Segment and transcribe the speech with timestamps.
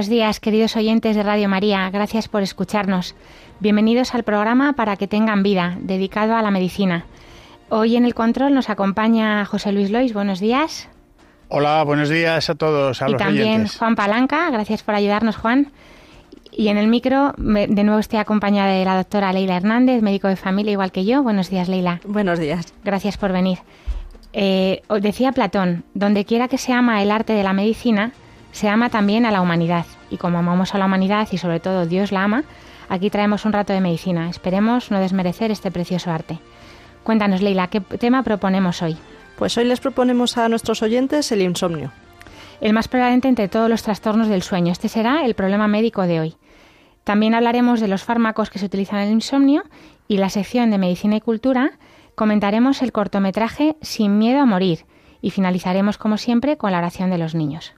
[0.00, 1.90] Buenos días, queridos oyentes de Radio María.
[1.90, 3.14] Gracias por escucharnos.
[3.58, 7.04] Bienvenidos al programa Para que tengan vida, dedicado a la medicina.
[7.68, 10.14] Hoy en el control nos acompaña José Luis Lois.
[10.14, 10.88] Buenos días.
[11.48, 13.02] Hola, buenos días a todos.
[13.02, 14.48] A y también Juan Palanca.
[14.48, 15.70] Gracias por ayudarnos, Juan.
[16.50, 20.36] Y en el micro, de nuevo estoy acompañada de la doctora Leila Hernández, médico de
[20.36, 21.22] familia igual que yo.
[21.22, 22.00] Buenos días, Leila.
[22.06, 22.72] Buenos días.
[22.84, 23.58] Gracias por venir.
[24.32, 28.12] Eh, decía Platón, donde quiera que se ama el arte de la medicina,
[28.52, 31.86] se ama también a la humanidad y como amamos a la humanidad y sobre todo
[31.86, 32.44] Dios la ama,
[32.88, 34.28] aquí traemos un rato de medicina.
[34.28, 36.38] Esperemos no desmerecer este precioso arte.
[37.04, 38.96] Cuéntanos, Leila, ¿qué tema proponemos hoy?
[39.38, 41.92] Pues hoy les proponemos a nuestros oyentes el insomnio.
[42.60, 44.72] El más prevalente entre todos los trastornos del sueño.
[44.72, 46.36] Este será el problema médico de hoy.
[47.04, 49.62] También hablaremos de los fármacos que se utilizan en el insomnio
[50.08, 51.72] y la sección de medicina y cultura
[52.14, 54.84] comentaremos el cortometraje Sin miedo a morir
[55.22, 57.72] y finalizaremos como siempre con la oración de los niños.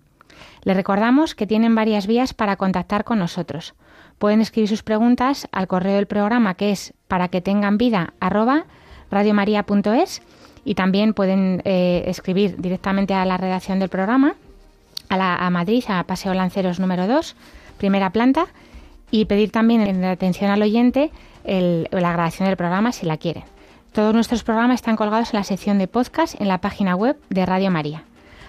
[0.62, 3.74] Les recordamos que tienen varias vías para contactar con nosotros.
[4.18, 8.14] Pueden escribir sus preguntas al correo del programa que es para que tengan vida
[10.64, 14.34] y también pueden eh, escribir directamente a la redacción del programa,
[15.08, 17.34] a, la, a Madrid, a Paseo Lanceros número 2,
[17.78, 18.46] primera planta,
[19.10, 21.10] y pedir también en atención al oyente
[21.44, 23.44] la grabación del programa si la quieren.
[23.92, 27.44] Todos nuestros programas están colgados en la sección de podcast en la página web de
[27.44, 28.04] Radio María.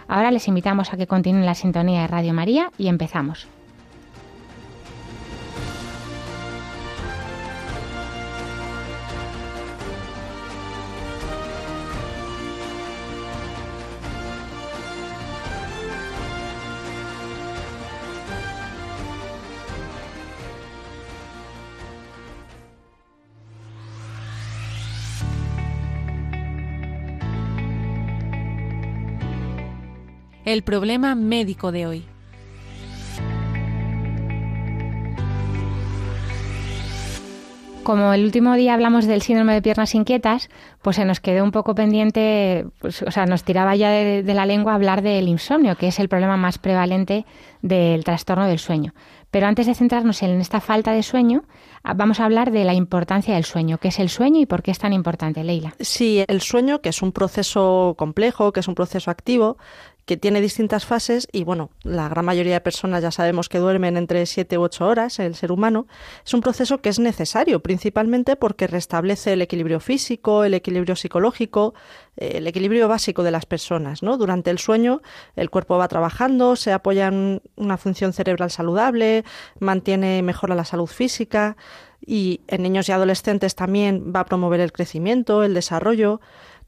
[0.08, 3.47] Ahora les invitamos a que continúen la sintonía de Radio María y empezamos.
[30.46, 32.06] El problema médico de hoy.
[37.84, 40.50] Como el último día hablamos del síndrome de piernas inquietas,
[40.81, 44.34] pues se nos quedó un poco pendiente, pues, o sea, nos tiraba ya de, de,
[44.34, 47.25] la lengua hablar del insomnio, que es el problema más prevalente
[47.62, 48.94] del trastorno del sueño.
[49.34, 51.44] Pero antes de centrarnos en esta falta de sueño,
[51.84, 53.80] ah, vamos a hablar de la importancia del sueño.
[53.80, 55.74] ¿Qué es el sueño y por qué es tan importante, Leila?
[55.80, 59.58] Sí, el sueño, que es un proceso complejo, que es un proceso activo,
[60.06, 63.96] que tiene distintas fases y bueno, la gran mayoría de personas ya sabemos que duermen
[63.96, 65.88] entre 7 u 8 horas, el ser humano,
[66.25, 71.74] es un proceso que es necesario principalmente porque restablece el equilibrio físico, el equilibrio psicológico,
[72.18, 74.18] eh, el equilibrio básico de las personas, ¿no?
[74.18, 75.02] Durante el sueño
[75.36, 79.24] el cuerpo va trabajando, se apoya en una función cerebral saludable,
[79.59, 81.56] mantiene mejora la salud física
[82.06, 86.19] y en niños y adolescentes también va a promover el crecimiento, el desarrollo.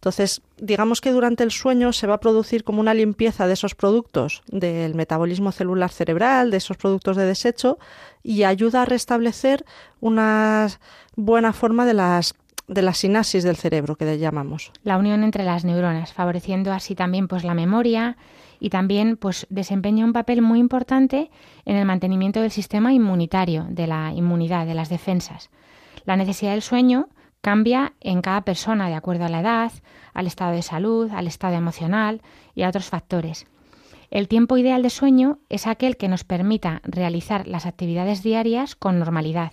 [0.05, 3.73] Entonces, digamos que durante el sueño se va a producir como una limpieza de esos
[3.73, 7.79] productos del metabolismo celular cerebral, de esos productos de desecho,
[8.21, 9.65] y ayuda a restablecer
[10.01, 10.67] una
[11.15, 12.35] buena forma de las
[12.67, 14.71] de la sinapsis del cerebro que le llamamos.
[14.83, 18.15] La unión entre las neuronas, favoreciendo así también pues la memoria
[18.59, 21.31] y también pues desempeña un papel muy importante
[21.65, 25.49] en el mantenimiento del sistema inmunitario, de la inmunidad, de las defensas.
[26.05, 27.07] La necesidad del sueño
[27.45, 29.71] Cambia en cada persona de acuerdo a la edad,
[30.15, 32.23] al estado de salud, al estado emocional
[32.55, 33.45] y a otros factores.
[34.09, 38.97] El tiempo ideal de sueño es aquel que nos permita realizar las actividades diarias con
[38.97, 39.51] normalidad.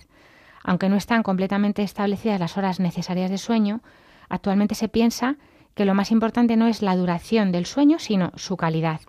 [0.63, 3.81] Aunque no están completamente establecidas las horas necesarias de sueño,
[4.27, 5.35] actualmente se piensa
[5.75, 9.01] que lo más importante no es la duración del sueño, sino su calidad.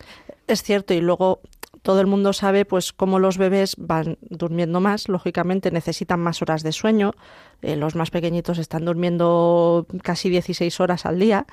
[0.46, 1.40] Es cierto, y luego
[1.84, 6.62] todo el mundo sabe pues cómo los bebés van durmiendo más, lógicamente necesitan más horas
[6.62, 7.12] de sueño,
[7.60, 11.46] eh, los más pequeñitos están durmiendo casi 16 horas al día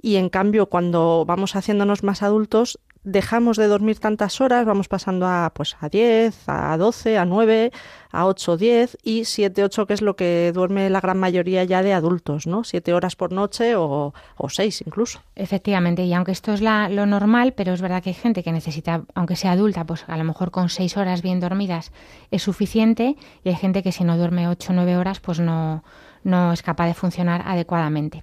[0.00, 5.26] y en cambio cuando vamos haciéndonos más adultos dejamos de dormir tantas horas, vamos pasando
[5.26, 7.72] a pues a 10, a 12, a 9,
[8.10, 11.82] a 8, 10 y 7, 8 que es lo que duerme la gran mayoría ya
[11.82, 12.64] de adultos, ¿no?
[12.64, 15.20] 7 horas por noche o, o 6 incluso.
[15.34, 18.52] Efectivamente, y aunque esto es la, lo normal, pero es verdad que hay gente que
[18.52, 21.92] necesita, aunque sea adulta, pues a lo mejor con 6 horas bien dormidas
[22.30, 25.82] es suficiente y hay gente que si no duerme 8 o 9 horas pues no,
[26.22, 28.22] no es capaz de funcionar adecuadamente.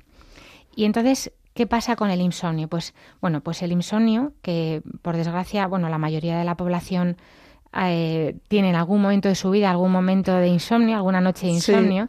[0.75, 2.69] Y entonces, ¿Qué pasa con el insomnio?
[2.69, 7.17] Pues bueno, pues el insomnio, que por desgracia, bueno, la mayoría de la población
[7.77, 11.51] eh, tiene en algún momento de su vida algún momento de insomnio, alguna noche de
[11.51, 12.07] insomnio.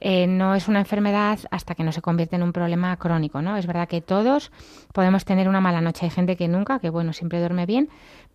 [0.00, 3.56] Eh, no es una enfermedad hasta que no se convierte en un problema crónico, ¿no?
[3.56, 4.52] Es verdad que todos
[4.92, 6.04] podemos tener una mala noche.
[6.04, 7.88] Hay gente que nunca, que bueno, siempre duerme bien,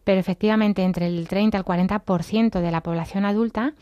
[0.03, 3.73] pero efectivamente entre el 30 al 40% de la población adulta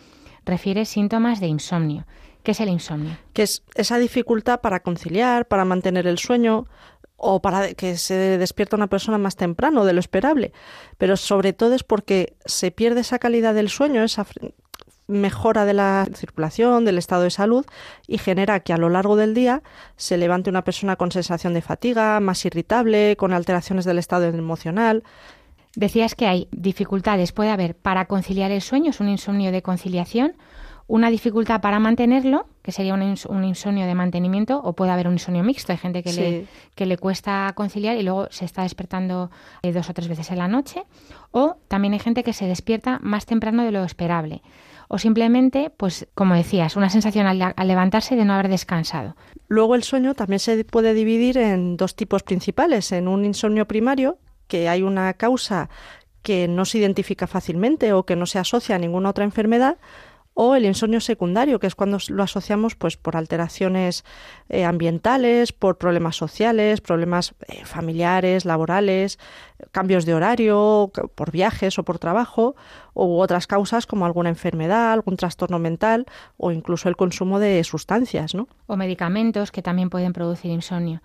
[0.45, 2.03] refiere síntomas de insomnio.
[2.43, 3.17] ¿Qué es el insomnio?
[3.33, 6.67] Que es esa dificultad para conciliar, para mantener el sueño
[7.15, 10.51] o para que se despierta una persona más temprano de lo esperable.
[10.97, 14.25] Pero sobre todo es porque se pierde esa calidad del sueño, esa
[15.07, 17.65] mejora de la circulación, del estado de salud
[18.07, 19.63] y genera que a lo largo del día
[19.95, 25.03] se levante una persona con sensación de fatiga, más irritable, con alteraciones del estado emocional.
[25.75, 30.35] Decías que hay dificultades, puede haber para conciliar el sueño, es un insomnio de conciliación,
[30.87, 35.43] una dificultad para mantenerlo, que sería un, insomnio de mantenimiento, o puede haber un insomnio
[35.43, 35.71] mixto.
[35.71, 39.31] Hay gente que, le, que le cuesta conciliar y luego se está despertando
[39.61, 40.83] eh, dos o tres veces en la noche.
[41.31, 44.41] O también hay gente que se despierta más temprano de lo esperable.
[44.89, 49.15] O simplemente, pues como decías, una sensación al, al levantarse de no haber descansado.
[49.47, 52.91] Luego el sueño también se puede dividir en dos tipos principales.
[52.91, 55.69] En un insomnio primario, que hay una causa
[56.21, 59.77] que no se identifica fácilmente o que no se asocia a ninguna otra enfermedad,
[60.33, 64.03] o el insomnio secundario, que es cuando lo asociamos pues por alteraciones
[64.49, 69.19] eh, ambientales, por problemas sociales, problemas eh, familiares, laborales,
[69.71, 72.55] cambios de horario, por viajes o por trabajo,
[72.93, 76.05] u otras causas como alguna enfermedad, algún trastorno mental
[76.37, 78.47] o incluso el consumo de sustancias, ¿no?
[78.67, 81.01] O medicamentos que también pueden producir insomnio.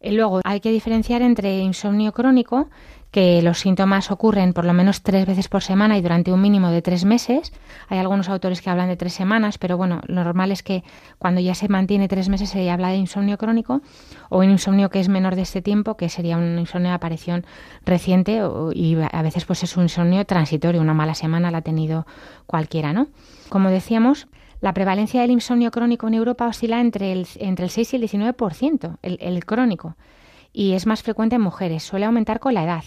[0.00, 2.68] Y luego hay que diferenciar entre insomnio crónico,
[3.10, 6.68] que los síntomas ocurren por lo menos tres veces por semana y durante un mínimo
[6.68, 7.52] de tres meses.
[7.88, 10.84] Hay algunos autores que hablan de tres semanas, pero bueno, lo normal es que
[11.18, 13.80] cuando ya se mantiene tres meses se habla de insomnio crónico
[14.28, 17.46] o un insomnio que es menor de este tiempo, que sería un insomnio de aparición
[17.86, 18.42] reciente
[18.74, 22.06] y a veces pues es un insomnio transitorio, una mala semana la ha tenido
[22.46, 23.06] cualquiera, ¿no?
[23.48, 24.26] Como decíamos,
[24.60, 28.02] la prevalencia del insomnio crónico en Europa oscila entre el, entre el 6 y el
[28.02, 29.96] 19%, el, el crónico,
[30.52, 32.84] y es más frecuente en mujeres, suele aumentar con la edad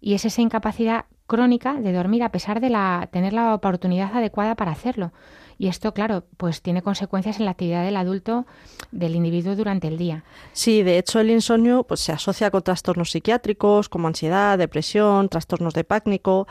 [0.00, 4.54] y es esa incapacidad crónica de dormir a pesar de la, tener la oportunidad adecuada
[4.54, 5.12] para hacerlo.
[5.58, 8.46] Y esto, claro, pues tiene consecuencias en la actividad del adulto,
[8.90, 10.22] del individuo durante el día.
[10.52, 15.72] Sí, de hecho el insomnio pues, se asocia con trastornos psiquiátricos como ansiedad, depresión, trastornos
[15.72, 16.46] de pánico.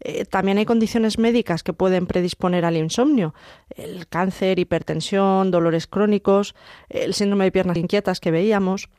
[0.00, 3.34] Eh, también hay condiciones médicas que pueden predisponer al insomnio.
[3.74, 6.54] El cáncer, hipertensión, dolores crónicos,
[6.90, 8.90] el síndrome de piernas inquietas que veíamos.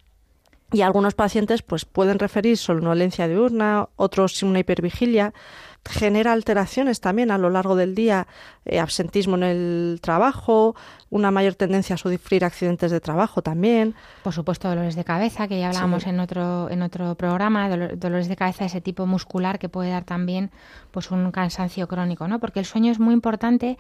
[0.74, 5.34] Y algunos pacientes pues, pueden referir somnolencia diurna, otros una hipervigilia.
[5.84, 8.28] Genera alteraciones también a lo largo del día,
[8.66, 10.76] eh, absentismo en el trabajo,
[11.10, 13.96] una mayor tendencia a sufrir accidentes de trabajo también.
[14.24, 18.36] Por supuesto, dolores de cabeza, que ya hablábamos en otro en otro programa, dolores de
[18.36, 20.52] cabeza ese tipo muscular que puede dar también
[20.92, 22.40] pues un cansancio crónico, ¿no?
[22.40, 23.78] Porque el sueño es muy importante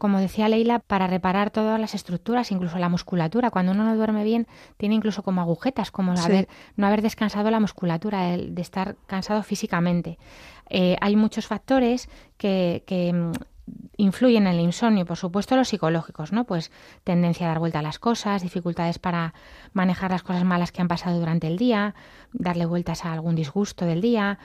[0.00, 3.50] como decía Leila, para reparar todas las estructuras, incluso la musculatura.
[3.50, 4.46] Cuando uno no duerme bien,
[4.78, 10.18] tiene incluso como agujetas, como haber, no haber descansado la musculatura, de estar cansado físicamente.
[10.70, 12.08] Eh, hay muchos factores
[12.38, 13.32] que, que mm,
[13.96, 16.44] influyen en el insomnio, por supuesto los psicológicos, ¿no?
[16.44, 16.70] Pues
[17.04, 19.34] tendencia a dar vuelta a las cosas, dificultades para
[19.72, 21.94] manejar las cosas malas que han pasado durante el día,
[22.32, 24.38] darle vueltas a algún disgusto del día,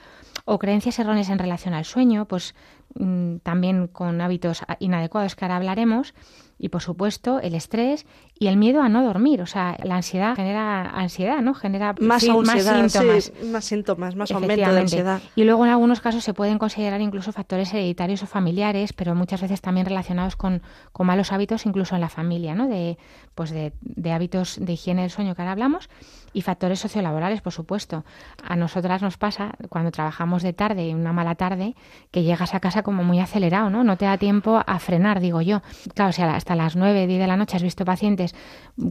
[0.44, 2.54] o creencias erróneas en relación al sueño, pues
[2.94, 6.14] mm, también con hábitos inadecuados que ahora hablaremos,
[6.58, 8.06] y por supuesto el estrés
[8.38, 9.42] y el miedo a no dormir.
[9.42, 11.54] O sea, la ansiedad genera ansiedad, ¿no?
[11.54, 13.32] Genera más, síntomas.
[13.44, 15.20] más síntomas, más aumento de ansiedad.
[15.34, 19.40] Y luego en algunos casos se pueden considerar incluso factores hereditarios o familiares, pero muchas
[19.40, 22.68] veces también relacionados con, con malos hábitos incluso en la familia, ¿no?
[22.68, 22.98] De,
[23.34, 25.88] pues de, de hábitos de higiene del sueño que ahora hablamos
[26.36, 28.04] y factores sociolaborales, por supuesto.
[28.46, 31.74] A nosotras nos pasa cuando trabajamos de tarde, una mala tarde,
[32.10, 33.84] que llegas a casa como muy acelerado, ¿no?
[33.84, 35.62] No te da tiempo a frenar, digo yo.
[35.94, 38.32] Claro, o sea, hasta las 9, 10 de la noche has visto pacientes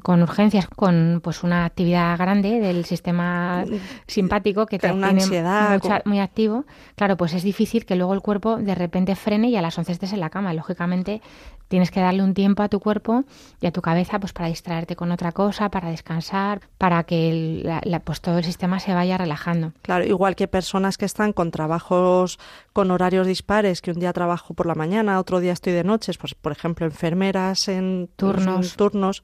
[0.03, 3.63] con urgencias, con pues una actividad grande del sistema
[4.07, 8.75] simpático que tiene ansiedad, muy activo, claro, pues es difícil que luego el cuerpo de
[8.75, 10.53] repente frene y a las 11 estés en la cama.
[10.53, 11.21] Lógicamente
[11.67, 13.23] tienes que darle un tiempo a tu cuerpo
[13.61, 18.21] y a tu cabeza pues para distraerte con otra cosa, para descansar, para que pues
[18.21, 19.73] todo el sistema se vaya relajando.
[19.81, 22.39] Claro, igual que personas que están con trabajos
[22.73, 26.17] con horarios dispares, que un día trabajo por la mañana, otro día estoy de noches,
[26.17, 29.23] pues por ejemplo enfermeras en turnos, turnos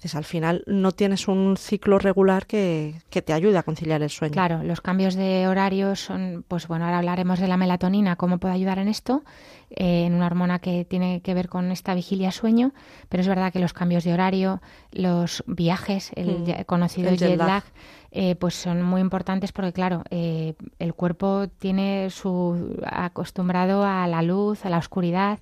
[0.00, 4.08] Entonces, al final no tienes un ciclo regular que, que, te ayude a conciliar el
[4.08, 4.32] sueño.
[4.32, 8.54] Claro, los cambios de horario son, pues bueno, ahora hablaremos de la melatonina, cómo puede
[8.54, 9.22] ayudar en esto,
[9.68, 12.72] eh, en una hormona que tiene que ver con esta vigilia-sueño,
[13.10, 16.64] pero es verdad que los cambios de horario, los viajes, el mm.
[16.64, 17.64] conocido jet, lag,
[18.10, 24.22] eh, pues son muy importantes porque, claro, eh, el cuerpo tiene su acostumbrado a la
[24.22, 25.40] luz, a la oscuridad,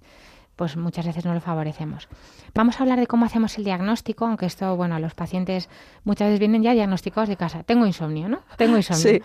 [0.58, 2.08] pues muchas veces no lo favorecemos.
[2.52, 5.68] Vamos a hablar de cómo hacemos el diagnóstico, aunque esto, bueno, los pacientes
[6.02, 7.62] muchas veces vienen ya diagnosticados de casa.
[7.62, 8.40] Tengo insomnio, ¿no?
[8.56, 9.22] Tengo insomnio.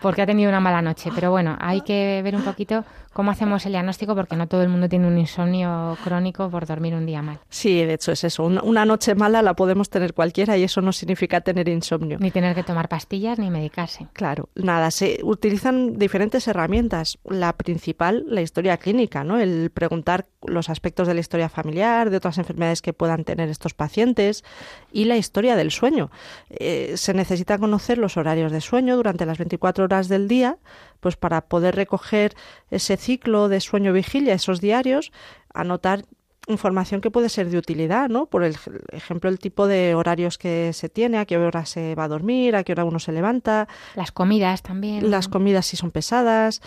[0.00, 1.10] Porque ha tenido una mala noche.
[1.12, 4.68] Pero bueno, hay que ver un poquito cómo hacemos el diagnóstico porque no todo el
[4.68, 7.40] mundo tiene un insomnio crónico por dormir un día mal.
[7.48, 8.44] Sí, de hecho es eso.
[8.44, 12.18] Una noche mala la podemos tener cualquiera y eso no significa tener insomnio.
[12.20, 14.06] Ni tener que tomar pastillas ni medicarse.
[14.12, 14.92] Claro, nada.
[14.92, 17.18] Se utilizan diferentes herramientas.
[17.24, 19.40] La principal, la historia clínica, ¿no?
[19.40, 23.74] El preguntar los aspectos de la historia familiar, de otras enfermedades que puedan tener estos
[23.74, 24.44] pacientes
[24.92, 26.10] y la historia del sueño.
[26.50, 30.58] Eh, se necesita conocer los horarios de sueño durante las 24 horas del día
[31.00, 32.34] pues para poder recoger
[32.70, 35.12] ese ciclo de sueño-vigilia, esos diarios,
[35.54, 36.04] anotar
[36.46, 38.26] información que puede ser de utilidad, ¿no?
[38.26, 38.56] Por el
[38.92, 42.54] ejemplo, el tipo de horarios que se tiene, a qué hora se va a dormir,
[42.54, 43.68] a qué hora uno se levanta.
[43.94, 45.10] Las comidas también.
[45.10, 46.62] Las comidas si son pesadas.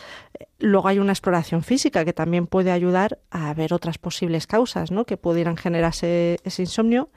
[0.60, 5.06] Luego hay una exploración física que también puede ayudar a ver otras posibles causas, ¿no?
[5.06, 7.10] Que pudieran generarse ese insomnio.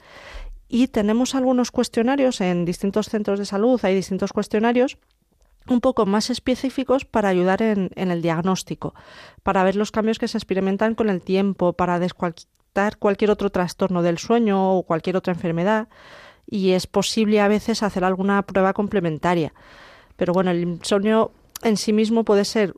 [0.69, 4.97] Y tenemos algunos cuestionarios en distintos centros de salud, hay distintos cuestionarios
[5.67, 8.93] un poco más específicos para ayudar en, el diagnóstico,
[9.43, 11.99] para ver los cambios que se experimentan con el tiempo, para
[12.99, 15.87] cualquier otro trastorno del sueño o cualquier otra enfermedad
[16.49, 19.53] y es posible a veces hacer alguna prueba complementaria.
[20.15, 21.31] Pero bueno, el insomnio
[21.63, 22.73] en sí mismo puede ser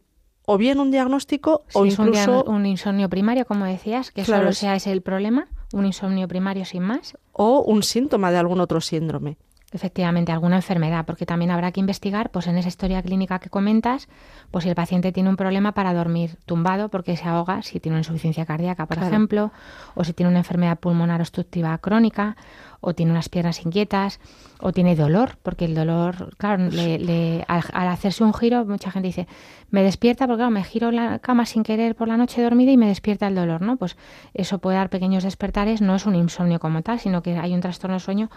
[0.46, 4.92] o bien un diagnóstico o incluso un, insomnio primario, como decías, que solo sea ese
[4.92, 9.38] el problema, un insomnio primario sin más, o un síntoma de algún otro síndrome
[9.76, 14.08] efectivamente alguna enfermedad, porque también habrá que investigar, pues en esa historia clínica que comentas,
[14.50, 17.96] pues si el paciente tiene un problema para dormir tumbado porque se ahoga, si tiene
[17.96, 19.52] una insuficiencia cardíaca, por ejemplo,
[19.94, 22.38] o si tiene una enfermedad pulmonar obstructiva crónica,
[22.86, 24.20] o tiene unas piernas inquietas,
[24.62, 29.28] o tiene dolor, porque el dolor, claro, le, al, hacerse un giro, mucha gente dice,
[29.72, 32.78] me despierta porque claro, me giro la cama sin querer por la noche dormida y
[32.78, 33.78] me despierta el dolor, ¿no?
[33.78, 33.98] Pues
[34.36, 37.62] eso puede dar pequeños despertares, no es un insomnio como tal, sino que hay un
[37.62, 38.30] trastorno de sueño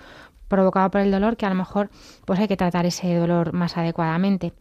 [0.49, 1.91] provocado por el dolor que a lo mejor
[2.25, 4.55] pues hay que tratar ese dolor más adecuadamente.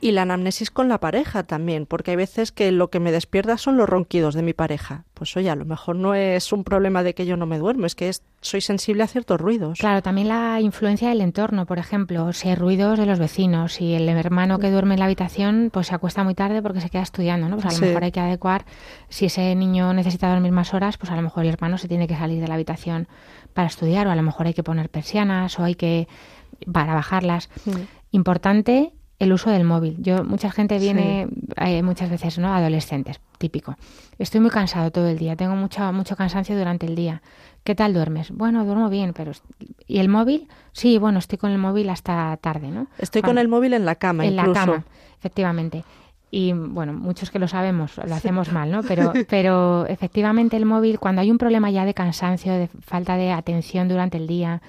[0.00, 3.56] Y la anamnesis con la pareja también, porque hay veces que lo que me despierta
[3.56, 5.04] son los ronquidos de mi pareja.
[5.14, 7.86] Pues oye, a lo mejor no es un problema de que yo no me duermo,
[7.86, 8.10] es que
[8.42, 9.78] soy sensible a ciertos ruidos.
[9.78, 13.94] Claro, también la influencia del entorno, por ejemplo, si hay ruidos de los vecinos, si
[13.94, 17.02] el hermano que duerme en la habitación pues se acuesta muy tarde porque se queda
[17.02, 17.56] estudiando, ¿no?
[17.56, 18.66] Pues a lo mejor hay que adecuar,
[19.08, 22.06] si ese niño necesita dormir más horas, pues a lo mejor el hermano se tiene
[22.06, 23.08] que salir de la habitación
[23.54, 26.06] para estudiar o a lo mejor hay que poner persianas o hay que
[26.70, 27.48] para bajarlas.
[27.64, 27.70] Mm.
[28.12, 29.96] Importante el uso del móvil.
[29.98, 32.54] Yo mucha gente viene eh, muchas veces, ¿no?
[32.54, 33.76] Adolescentes, típico.
[34.18, 37.22] Estoy muy cansado todo el día, tengo mucho mucho cansancio durante el día.
[37.64, 38.30] ¿Qué tal duermes?
[38.30, 39.32] Bueno, duermo bien, pero
[39.86, 40.48] ¿y el móvil?
[40.72, 42.86] Sí, bueno, estoy con el móvil hasta tarde, ¿no?
[42.98, 44.84] Estoy con el móvil en la cama en la cama,
[45.18, 45.84] efectivamente.
[46.30, 48.82] Y bueno, muchos que lo sabemos, lo hacemos mal, ¿no?
[48.82, 53.32] Pero, pero efectivamente el móvil, cuando hay un problema ya de cansancio, de falta de
[53.32, 54.60] atención durante el día,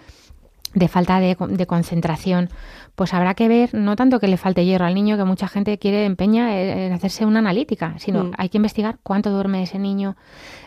[0.77, 2.49] de falta de, concentración,
[2.95, 5.77] pues habrá que ver, no tanto que le falte hierro al niño, que mucha gente
[5.77, 8.31] quiere empeña en hacerse una analítica, sino mm.
[8.37, 10.15] hay que investigar cuánto duerme ese niño,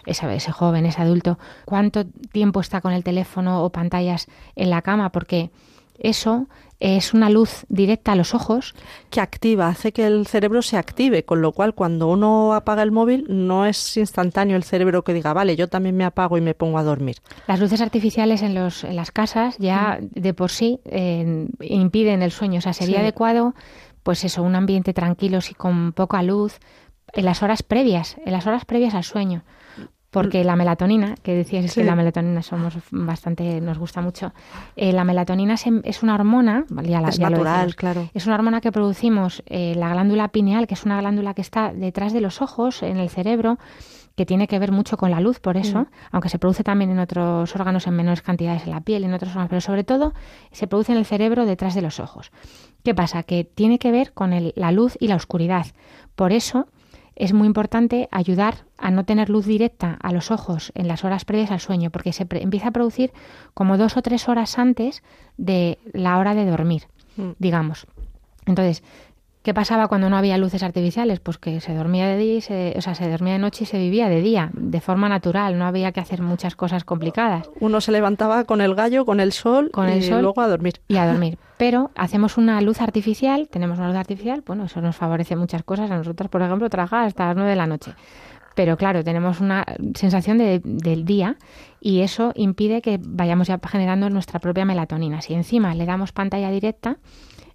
[0.06, 4.26] ese, ese joven, ese adulto, cuánto tiempo está con el teléfono o pantallas
[4.56, 5.50] en la cama, porque
[5.98, 6.48] eso
[6.80, 8.74] es una luz directa a los ojos.
[9.10, 12.90] Que activa, hace que el cerebro se active, con lo cual cuando uno apaga el
[12.90, 16.54] móvil no es instantáneo el cerebro que diga, vale, yo también me apago y me
[16.54, 17.16] pongo a dormir.
[17.46, 22.32] Las luces artificiales en, los, en las casas ya de por sí eh, impiden el
[22.32, 23.54] sueño, o sea, sería adecuado,
[24.02, 26.58] pues eso, un ambiente tranquilo, y con poca luz,
[27.12, 29.44] en las horas previas, en las horas previas al sueño
[30.10, 34.32] porque la melatonina, que decías es que la melatonina somos bastante, nos gusta mucho,
[34.74, 38.08] eh, la melatonina es, una hormona, ya es natural, claro.
[38.12, 41.72] Es una hormona que producimos eh, la glándula pineal, que es una glándula que está
[41.72, 43.58] detrás de los ojos, en el cerebro,
[44.16, 45.86] que tiene que ver mucho con la luz, por eso, mm.
[46.10, 49.30] aunque se produce también en otros órganos en menores cantidades en la piel, en otros
[49.30, 50.12] órganos, pero sobre todo
[50.50, 52.32] se produce en el cerebro detrás de los ojos.
[52.82, 53.22] ¿Qué pasa?
[53.22, 55.66] Que tiene que ver con la luz y la oscuridad.
[56.16, 56.66] Por eso,
[57.20, 61.26] es muy importante ayudar a no tener luz directa a los ojos en las horas
[61.26, 63.12] previas al sueño, porque se empieza a producir
[63.52, 65.02] como dos o tres horas antes
[65.36, 66.84] de la hora de dormir,
[67.16, 67.32] mm.
[67.38, 67.86] digamos.
[68.46, 68.82] Entonces,
[69.42, 71.18] ¿Qué pasaba cuando no había luces artificiales?
[71.18, 73.78] Pues que se dormía de día, se, o sea, se dormía de noche y se
[73.78, 77.48] vivía de día, de forma natural, no había que hacer muchas cosas complicadas.
[77.58, 80.48] Uno se levantaba con el gallo, con el sol, con el y sol luego a
[80.48, 80.74] dormir.
[80.88, 81.38] Y a dormir.
[81.56, 85.90] Pero hacemos una luz artificial, tenemos una luz artificial, bueno, eso nos favorece muchas cosas.
[85.90, 87.94] A nosotros, por ejemplo, trabajar hasta las 9 de la noche.
[88.54, 91.36] Pero claro, tenemos una sensación de, del día
[91.80, 95.22] y eso impide que vayamos ya generando nuestra propia melatonina.
[95.22, 96.98] Si encima le damos pantalla directa,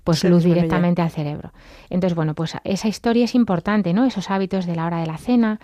[0.05, 1.51] pues luz directamente al cerebro.
[1.89, 4.05] Entonces, bueno, pues esa historia es importante, ¿no?
[4.05, 5.59] Esos hábitos de la hora de la cena,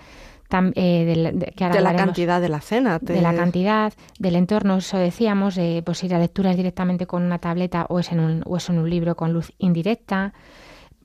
[0.75, 2.97] eh, de, que de la cantidad de la cena.
[2.99, 7.37] De la cantidad, del entorno, eso decíamos, de pues ir a lecturas directamente con una
[7.37, 10.33] tableta o es en un, o es en un libro con luz indirecta.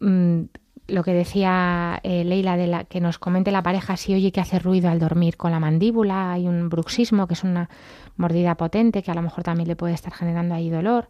[0.00, 0.45] Mm,
[0.88, 4.40] lo que decía eh, Leila de la que nos comente la pareja si oye que
[4.40, 7.69] hace ruido al dormir con la mandíbula, hay un bruxismo que es una
[8.16, 11.09] mordida potente que a lo mejor también le puede estar generando ahí dolor.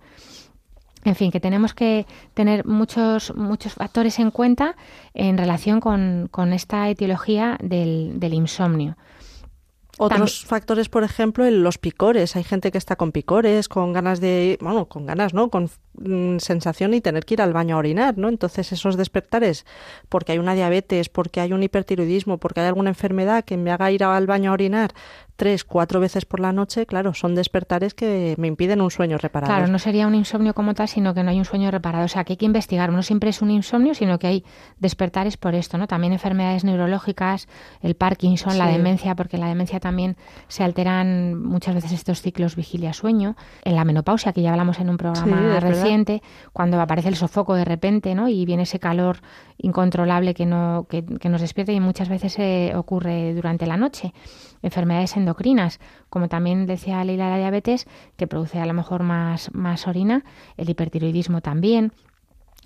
[1.06, 4.74] En fin, que tenemos que tener muchos, muchos factores en cuenta
[5.14, 8.96] en relación con, con esta etiología del, del insomnio.
[9.98, 12.36] Otros factores, por ejemplo, los picores.
[12.36, 15.48] Hay gente que está con picores, con ganas de, bueno, con ganas, ¿no?
[15.48, 18.28] Con mm, sensación y tener que ir al baño a orinar, ¿no?
[18.28, 19.64] Entonces esos despertares,
[20.10, 23.90] porque hay una diabetes, porque hay un hipertiroidismo, porque hay alguna enfermedad que me haga
[23.90, 24.92] ir al baño a orinar
[25.36, 29.52] tres, cuatro veces por la noche, claro, son despertares que me impiden un sueño reparado.
[29.52, 32.06] Claro, no sería un insomnio como tal, sino que no hay un sueño reparado.
[32.06, 32.90] O sea, que hay que investigar.
[32.90, 34.44] No siempre es un insomnio, sino que hay
[34.78, 35.86] despertares por esto, ¿no?
[35.86, 37.48] También enfermedades neurológicas,
[37.82, 40.16] el Parkinson, la demencia, porque la demencia también
[40.48, 43.36] se alteran muchas veces estos ciclos vigilia-sueño.
[43.64, 47.64] En la menopausia, que ya hablamos en un programa reciente, cuando aparece el sofoco de
[47.64, 48.28] repente, ¿no?
[48.28, 49.18] Y viene ese calor
[49.58, 54.12] incontrolable que, no, que, nos despierta y muchas veces se ocurre durante la noche.
[54.62, 57.86] Enfermedades endocrinas, como también decía Leila la diabetes,
[58.16, 60.24] que produce a lo mejor más, más orina,
[60.56, 61.92] el hipertiroidismo también,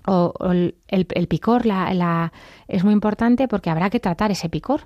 [0.07, 2.33] o, el, el, picor la, la,
[2.67, 4.81] es muy importante porque habrá que tratar ese picor.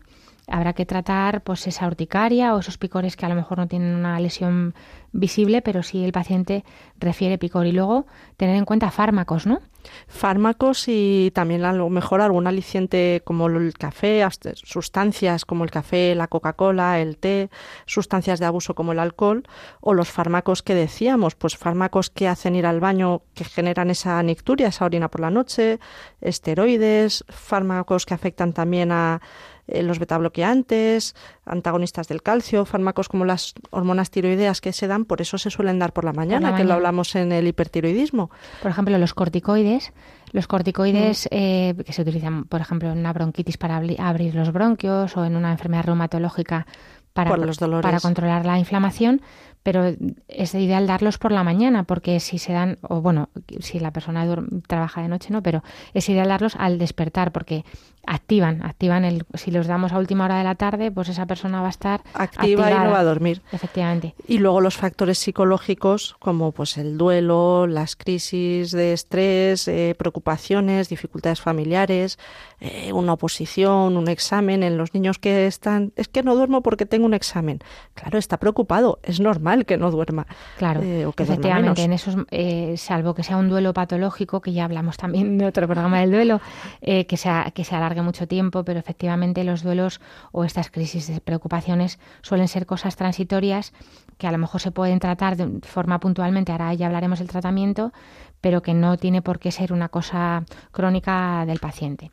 [0.47, 3.95] Habrá que tratar pues esa urticaria o esos picores que a lo mejor no tienen
[3.95, 4.75] una lesión
[5.11, 6.63] visible, pero sí el paciente
[6.99, 7.65] refiere picor.
[7.65, 8.05] Y luego
[8.37, 9.61] tener en cuenta fármacos, ¿no?
[10.07, 16.15] Fármacos y también a lo mejor algún aliciente como el café, sustancias como el café,
[16.15, 17.49] la Coca-Cola, el té,
[17.85, 19.43] sustancias de abuso como el alcohol
[19.81, 24.21] o los fármacos que decíamos, pues fármacos que hacen ir al baño, que generan esa
[24.23, 25.79] nicturia, esa orina por la noche,
[26.21, 29.21] esteroides, fármacos que afectan también a
[29.67, 35.21] eh, los betabloqueantes, antagonistas del calcio, fármacos como las hormonas tiroideas que se dan, por
[35.21, 38.29] eso se suelen dar por la mañana, que lo hablamos en el hipertiroidismo.
[38.61, 39.91] Por ejemplo, los corticoides,
[40.31, 41.35] los corticoides mm.
[41.35, 45.35] eh, que se utilizan, por ejemplo, en una bronquitis para abrir los bronquios o en
[45.35, 46.67] una enfermedad reumatológica
[47.13, 49.21] para, para controlar la inflamación,
[49.65, 49.95] pero
[50.27, 53.29] es ideal darlos por la mañana porque si se dan, o bueno,
[53.61, 54.23] si la persona
[54.67, 55.63] trabaja de noche, no, pero
[55.95, 57.65] es ideal darlos al despertar porque
[58.05, 61.61] activan, activan el, si los damos a última hora de la tarde, pues esa persona
[61.61, 63.41] va a estar activa y no va a dormir.
[63.51, 64.13] Efectivamente.
[64.27, 70.89] Y luego los factores psicológicos como pues el duelo, las crisis de estrés, eh, preocupaciones,
[70.89, 72.19] dificultades familiares,
[72.59, 76.85] eh, una oposición, un examen en los niños que están, es que no duermo porque
[76.85, 77.59] tengo un examen.
[77.95, 80.27] Claro, está preocupado, es normal que no duerma.
[80.57, 84.97] Claro, eh, efectivamente, en esos, eh, salvo que sea un duelo patológico, que ya hablamos
[84.97, 86.41] también de otro programa del duelo,
[86.81, 90.01] eh, que, sea, que se alargue mucho tiempo, pero efectivamente los duelos
[90.33, 93.71] o estas crisis de preocupaciones suelen ser cosas transitorias
[94.17, 97.93] que a lo mejor se pueden tratar de forma puntualmente, ahora ya hablaremos del tratamiento,
[98.41, 102.11] pero que no tiene por qué ser una cosa crónica del paciente.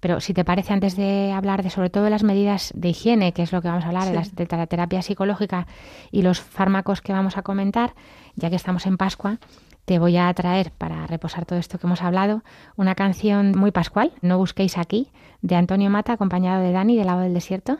[0.00, 3.32] Pero si te parece, antes de hablar de sobre todo de las medidas de higiene,
[3.32, 5.66] que es lo que vamos a hablar, de, la terapia psicológica
[6.10, 7.94] y los fármacos que vamos a comentar,
[8.36, 9.38] ya que estamos en Pascua,
[9.84, 12.42] te voy a traer, para reposar todo esto que hemos hablado,
[12.76, 17.20] una canción muy pascual, No busquéis aquí, de Antonio Mata, acompañado de Dani, del lado
[17.20, 17.78] del desierto.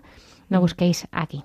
[0.48, 1.44] No busquéis aquí.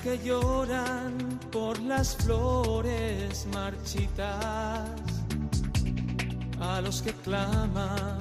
[0.00, 4.88] Que lloran por las flores marchitas,
[6.60, 8.20] a los que claman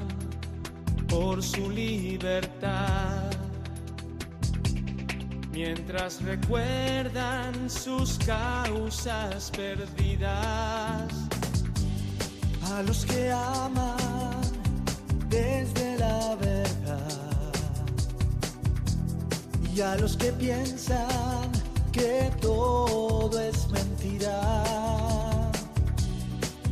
[1.08, 3.32] por su libertad,
[5.52, 11.12] mientras recuerdan sus causas perdidas,
[12.74, 14.42] a los que aman
[15.30, 16.72] desde la verdad.
[19.74, 21.61] Y a los que piensan
[21.92, 24.42] que todo es mentira,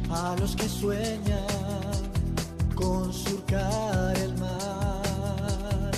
[0.09, 1.99] a los que sueñan
[2.73, 5.91] con surcar el mar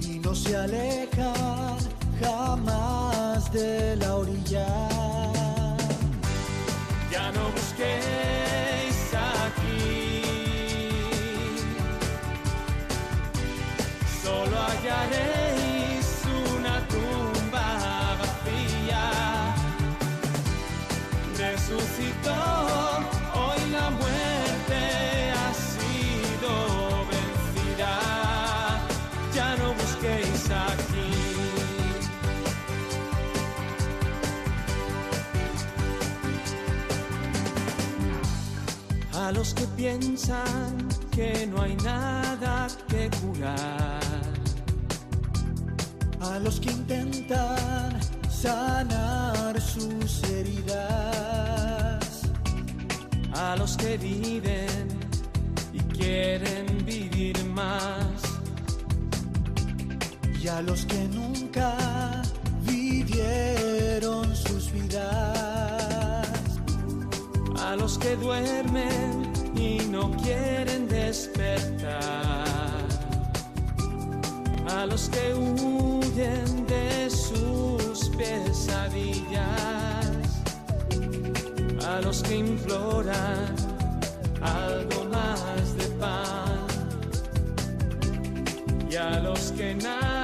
[0.00, 1.78] y no se alejan
[2.20, 4.66] jamás de la orilla.
[7.10, 10.22] Ya no busquéis aquí,
[14.22, 15.53] solo hallaréis
[29.34, 31.10] Ya no busquéis aquí.
[39.12, 44.00] A los que piensan que no hay nada que curar.
[46.20, 47.98] A los que intentan
[48.30, 52.22] sanar sus heridas.
[53.34, 54.88] A los que viven
[55.72, 58.13] y quieren vivir más.
[60.44, 61.74] Y a los que nunca
[62.66, 66.28] vivieron sus vidas.
[67.58, 72.44] A los que duermen y no quieren despertar.
[74.68, 79.46] A los que huyen de sus pesadillas.
[81.88, 83.54] A los que imploran
[84.42, 86.66] algo más de pan.
[88.90, 90.23] Y a los que nadan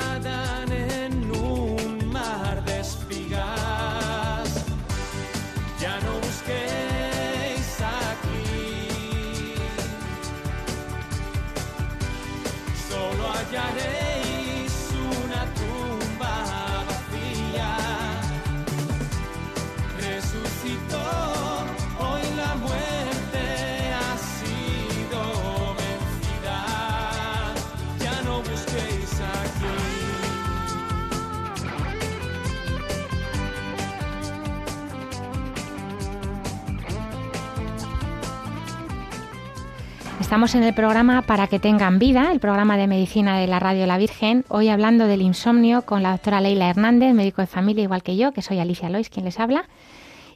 [40.30, 43.84] Estamos en el programa Para que tengan vida, el programa de medicina de la Radio
[43.86, 48.04] La Virgen, hoy hablando del insomnio con la doctora Leila Hernández, médico de familia igual
[48.04, 49.68] que yo, que soy Alicia Lois quien les habla.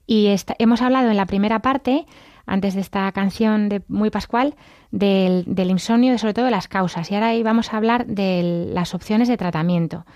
[0.05, 2.07] Y hemos hablado en la primera parte,
[2.45, 4.57] antes de esta canción de muy pascual,
[4.91, 7.13] del, del insomnio, sobre todo de las causas.
[7.13, 10.07] Y ahora vamos a hablar de las opciones de tratamiento.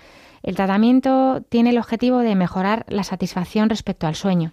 [0.43, 4.51] El tratamiento tiene el objetivo de mejorar la satisfacción respecto al sueño,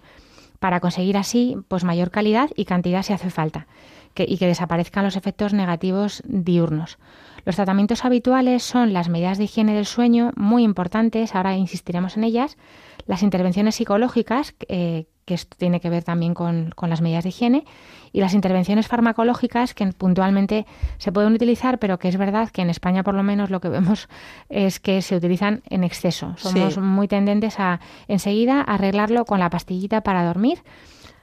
[0.59, 3.67] para conseguir así pues mayor calidad y cantidad si hace falta
[4.13, 6.97] que- y que desaparezcan los efectos negativos diurnos.
[7.45, 12.23] Los tratamientos habituales son las medidas de higiene del sueño, muy importantes, ahora insistiremos en
[12.25, 12.57] ellas,
[13.05, 17.29] las intervenciones psicológicas, eh, que esto tiene que ver también con, con las medidas de
[17.29, 17.65] higiene,
[18.13, 20.65] y las intervenciones farmacológicas que puntualmente
[20.97, 23.69] se pueden utilizar, pero que es verdad que en España por lo menos lo que
[23.69, 24.07] vemos
[24.49, 26.33] es que se utilizan en exceso.
[26.37, 26.79] Somos Sí.
[26.79, 30.63] muy tendentes a enseguida arreglarlo con la pastillita para dormir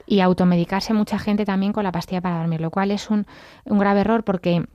[0.05, 3.25] y automedicarse mucha gente también con la pastilla para dormir, lo cual es un,
[3.65, 4.65] un grave error porque,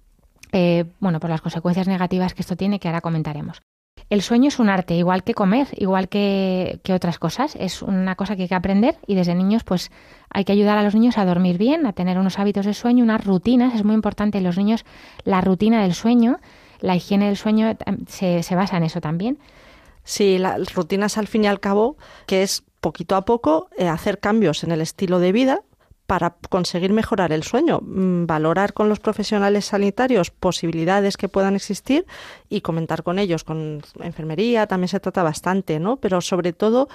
[0.52, 3.62] eh, bueno, por las consecuencias negativas que esto tiene, que ahora comentaremos.
[4.08, 7.54] El sueño es un arte, igual que comer, igual que, que otras cosas.
[7.54, 9.92] Es una cosa que hay que aprender y desde niños, pues
[10.30, 13.04] hay que ayudar a los niños a dormir bien, a tener unos hábitos de sueño,
[13.04, 13.74] unas rutinas.
[13.74, 14.84] Es muy importante en los niños
[15.24, 16.40] la rutina del sueño.
[16.80, 17.76] La higiene del sueño
[18.08, 19.38] se, se basa en eso también.
[20.10, 21.96] Sí, las rutinas al fin y al cabo,
[22.26, 25.62] que es poquito a poco eh, hacer cambios en el estilo de vida
[26.08, 32.06] para conseguir mejorar el sueño, mm, valorar con los profesionales sanitarios posibilidades que puedan existir
[32.48, 35.98] y comentar con ellos, con enfermería también se trata bastante, ¿no?
[35.98, 36.88] Pero sobre todo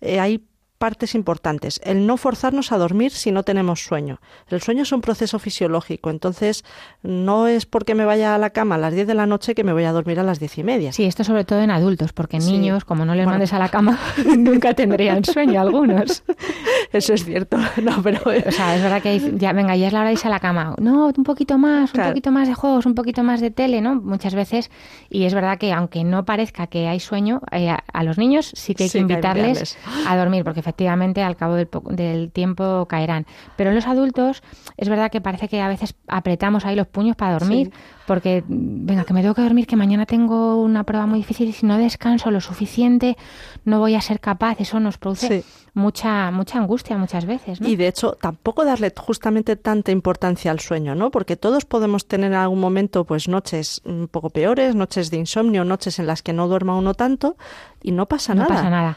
[0.00, 0.42] eh, hay
[0.82, 1.80] partes importantes.
[1.84, 4.18] El no forzarnos a dormir si no tenemos sueño.
[4.48, 6.64] El sueño es un proceso fisiológico, entonces
[7.04, 9.62] no es porque me vaya a la cama a las 10 de la noche que
[9.62, 10.90] me voy a dormir a las diez y media.
[10.92, 12.50] Sí, esto sobre todo en adultos, porque Sí.
[12.50, 13.34] niños, como no les Bueno.
[13.34, 13.96] mandes a la cama,
[14.36, 16.24] nunca tendrían sueño algunos.
[16.92, 17.58] Eso es cierto.
[17.82, 20.14] No, pero O sea, es verdad que hay- ya, venga, ya es la hora de
[20.14, 20.74] irse a la cama.
[20.78, 22.10] No, un poquito más, un Claro.
[22.10, 23.94] poquito más de juegos, un poquito más de tele, ¿no?
[23.94, 24.70] Muchas veces.
[25.10, 28.50] Y es verdad que aunque no parezca que hay sueño, eh, a, a los niños
[28.54, 30.08] sí que hay Sí que que hay que invitarles enviarles.
[30.08, 33.26] a dormir, porque efectivamente al cabo del, del tiempo caerán.
[33.56, 34.42] Pero en los adultos
[34.76, 37.72] es verdad que parece que a veces apretamos ahí los puños para dormir, Sí.
[38.06, 41.52] porque venga, que me tengo que dormir, que mañana tengo una prueba muy difícil y
[41.52, 43.16] si no descanso lo suficiente
[43.64, 44.60] no voy a ser capaz.
[44.60, 45.44] Eso nos produce Sí.
[45.74, 47.68] mucha mucha angustia muchas veces, ¿no?
[47.68, 51.10] Y de hecho, tampoco darle justamente tanta importancia al sueño, ¿no?
[51.10, 55.64] Porque todos podemos tener en algún momento, pues, noches un poco peores, noches de insomnio,
[55.64, 57.36] noches en las que no duerma uno tanto,
[57.82, 58.54] y no pasa no nada.
[58.54, 58.96] pasa nada.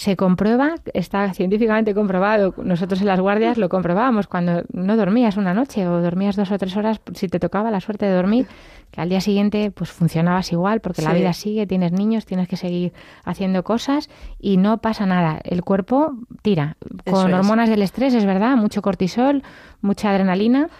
[0.00, 2.54] Se comprueba, está científicamente comprobado.
[2.56, 6.56] Nosotros en las guardias lo comprobábamos cuando no dormías una noche o dormías dos o
[6.56, 8.46] tres horas, si te tocaba la suerte de dormir,
[8.90, 12.56] que al día siguiente pues funcionabas igual, porque la vida sigue, tienes niños, tienes que
[12.56, 12.94] seguir
[13.26, 14.08] haciendo cosas
[14.38, 15.38] y no pasa nada.
[15.44, 16.78] El cuerpo tira.
[17.04, 17.36] Eso Con es.
[17.36, 19.42] hormonas del estrés, es verdad, mucho cortisol,
[19.82, 20.70] mucha adrenalina.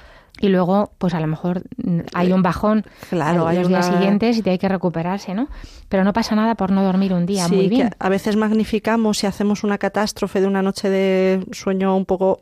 [0.41, 4.39] Y luego, pues a lo mejor mm, hay un bajón Claro, hay los días siguientes
[4.39, 5.49] y te hay que recuperarse, ¿no?
[5.91, 7.91] Pero no pasa nada por no dormir un día sí, muy bien.
[7.91, 12.41] que a veces magnificamos y hacemos una catástrofe de una noche de sueño un poco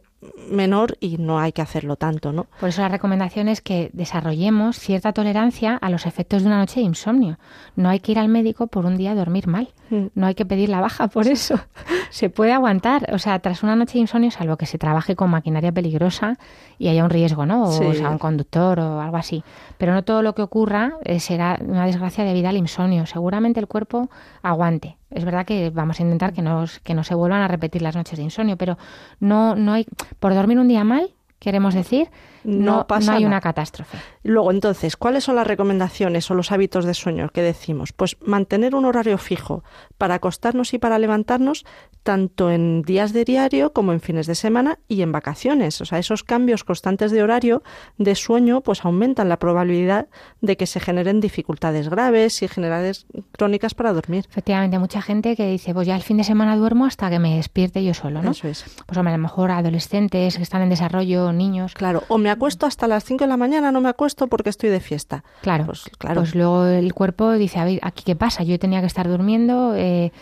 [0.50, 2.46] menor y no hay que hacerlo tanto, ¿no?
[2.58, 6.80] Por eso la recomendación es que desarrollemos cierta tolerancia a los efectos de una noche
[6.80, 7.38] de insomnio.
[7.76, 9.68] No hay que ir al médico por un día a dormir mal.
[9.90, 10.06] Mm.
[10.16, 11.60] No hay que pedir la baja por eso.
[12.10, 13.08] Se puede aguantar.
[13.14, 16.36] O sea, tras una noche de insomnio, salvo que se trabaje con maquinaria peligrosa
[16.78, 17.64] y haya un riesgo, ¿no?
[17.64, 17.94] O, Sí.
[17.94, 19.44] sea, un conductor o algo así.
[19.78, 23.06] Pero no todo lo que ocurra eh, será una desgracia debida al insomnio.
[23.06, 24.10] Seguramente el cuerpo
[24.42, 24.96] aguante.
[25.10, 27.96] Es verdad que vamos a intentar que no, que no se vuelvan a repetir las
[27.96, 28.76] noches de insomnio, pero
[29.20, 29.86] no, no hay,
[30.20, 32.10] por dormir un día mal, queremos decir,
[32.48, 33.34] No no, pasa no hay nada.
[33.34, 33.98] una catástrofe.
[34.22, 37.92] Luego, entonces, ¿cuáles son las recomendaciones o los hábitos de sueño que decimos?
[37.92, 39.62] Pues mantener un horario fijo
[39.98, 41.66] para acostarnos y para levantarnos,
[42.02, 45.80] tanto en días de diario como en fines de semana y en vacaciones.
[45.82, 47.62] O sea, esos cambios constantes de horario
[47.98, 50.08] de sueño, pues aumentan la probabilidad
[50.40, 54.24] de que se generen dificultades graves y enfermedades crónicas para dormir.
[54.30, 57.36] Efectivamente, mucha gente que dice, pues ya el fin de semana duermo hasta que me
[57.36, 58.30] despierte yo solo, ¿no?
[58.30, 58.64] Eso es.
[58.86, 62.86] Pues a lo mejor adolescentes que están en desarrollo, niños, Claro, o me acuesto hasta
[62.86, 65.24] las 5 de la mañana, no me acuesto porque estoy de fiesta.
[65.42, 66.22] Claro, Pues claro.
[66.22, 68.42] Pues luego el cuerpo dice, a ver, ¿aquí qué pasa?
[68.42, 70.12] Yo tenía que estar durmiendo, eh,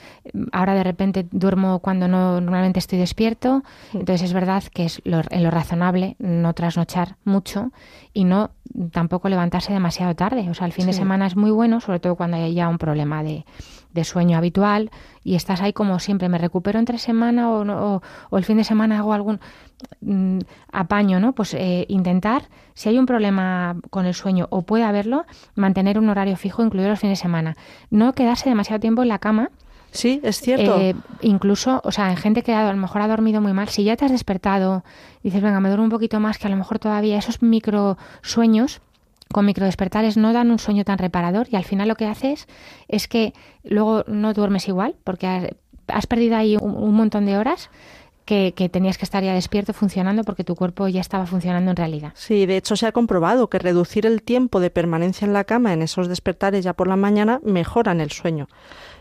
[0.53, 3.63] ahora de repente duermo cuando no normalmente estoy despierto.
[3.93, 7.71] Entonces es verdad que es lo, en lo razonable no trasnochar mucho
[8.13, 8.51] y no
[8.93, 10.49] tampoco levantarse demasiado tarde.
[10.51, 12.79] O sea, el fin de semana es muy bueno, sobre todo cuando hay ya un
[12.79, 13.45] problema de,
[13.97, 14.91] de sueño habitual
[15.25, 18.99] y estás ahí como siempre, me recupero entre semana o, o el fin de semana
[19.01, 19.41] hago algún
[20.01, 20.39] mm,
[20.71, 21.33] apaño, ¿no?
[21.33, 26.09] Pues eh, intentar, si hay un problema con el sueño o puede haberlo, mantener un
[26.09, 27.57] horario fijo, incluido los fines de semana.
[27.91, 29.51] No quedarse demasiado tiempo en la cama,
[29.93, 30.79] Sí, es cierto.
[30.79, 33.83] eh, incluso, o sea, en gente que a lo mejor ha dormido muy mal, si
[33.83, 34.85] ya te has despertado,
[35.23, 38.83] dices, venga, me duermo un poquito más, que a lo mejor todavía esos micro sueños
[39.33, 42.47] con microdespertares no dan un sueño tan reparador y al final lo que haces
[42.89, 43.33] es que
[43.65, 45.57] luego no duermes igual porque
[45.89, 47.71] has, perdido ahí un, un montón de horas
[48.27, 51.77] que, que tenías que estar ya despierto funcionando porque tu cuerpo ya estaba funcionando en
[51.77, 52.13] realidad.
[52.15, 55.73] Sí, de hecho se ha comprobado que reducir el tiempo de permanencia en la cama
[55.73, 58.49] en esos despertares ya por la mañana mejoran el sueño.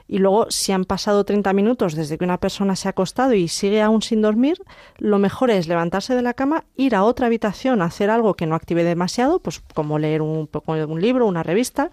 [0.08, 3.48] Y luego, si han pasado 30 minutos desde que una persona se ha acostado y
[3.48, 4.62] sigue aún sin dormir,
[4.98, 8.56] lo mejor es levantarse de la cama, ir a otra habitación, hacer algo que no
[8.56, 11.92] active demasiado, pues como leer un, un libro, una revista,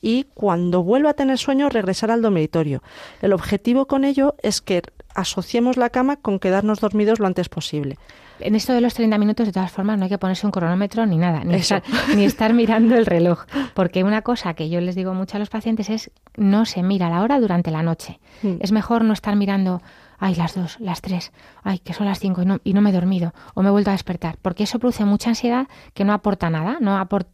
[0.00, 2.82] y cuando vuelva a tener sueño, regresar al dormitorio.
[3.20, 4.82] El objetivo con ello es que
[5.14, 7.98] asociemos la cama con quedarnos dormidos lo antes posible.
[8.40, 11.06] En esto de los 30 minutos, de todas formas, no hay que ponerse un cronómetro
[11.06, 11.76] ni nada, ni Eso.
[11.76, 13.44] estar, ni estar mirando el reloj.
[13.74, 17.10] Porque una cosa que yo les digo mucho a los pacientes es no se mira
[17.10, 18.20] la hora durante la noche.
[18.42, 18.56] Mm.
[18.60, 19.82] Es mejor no estar mirando,
[20.20, 22.90] ay, las dos, las tres, ay, que son las cinco y no, y no me
[22.90, 24.36] he dormido o me he vuelto a despertar.
[24.40, 27.30] Porque eso produce mucha ansiedad que no aporta nada, no aporta...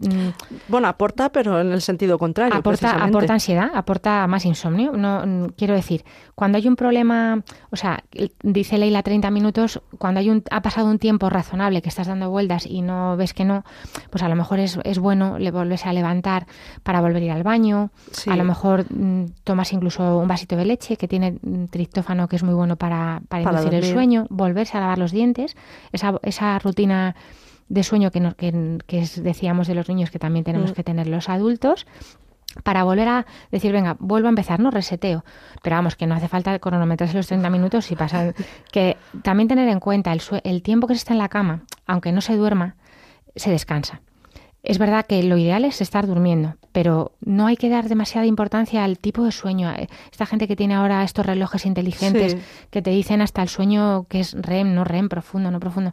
[0.69, 2.55] Bueno, aporta, pero en el sentido contrario.
[2.57, 4.93] aporta, aporta ansiedad, aporta más insomnio.
[4.93, 8.05] No, mm, quiero decir, cuando hay un problema, o sea,
[8.43, 12.31] dice Leila 30 minutos, cuando hay un, ha pasado un tiempo razonable que estás dando
[12.31, 13.65] vueltas y no ves que no,
[14.11, 16.47] pues a lo mejor es, es bueno le volverse a levantar
[16.85, 17.91] para volver a ir al baño.
[18.13, 18.31] Sí.
[18.31, 22.37] A lo mejor mm, tomas incluso un vasito de leche que tiene mm, triptófano que
[22.37, 25.57] es muy bueno para, para, Para inducir el sueño, volverse a lavar los dientes,
[25.93, 27.15] esa, esa rutina
[27.69, 30.75] de sueño que, nos, que, que es- decíamos de los niños que también tenemos Mm.
[30.75, 31.87] que tener los adultos
[32.63, 35.25] para volver a decir, venga, vuelvo a empezar, no reseteo.
[35.63, 38.35] Pero vamos, que no hace falta cronometrarse los 30 minutos y pasar.
[38.73, 41.65] Que también tener en cuenta el, sue- el tiempo que se está en la cama,
[41.87, 42.77] aunque no se duerma,
[43.35, 44.01] se descansa.
[44.67, 48.83] Es verdad que lo ideal es estar durmiendo, pero no hay que dar demasiada importancia
[48.83, 49.71] al tipo de sueño.
[49.71, 52.39] Eh, Esta gente que tiene ahora estos relojes inteligentes Sí.
[52.71, 55.93] que te dicen hasta el sueño que es REM, no REM, profundo, no profundo.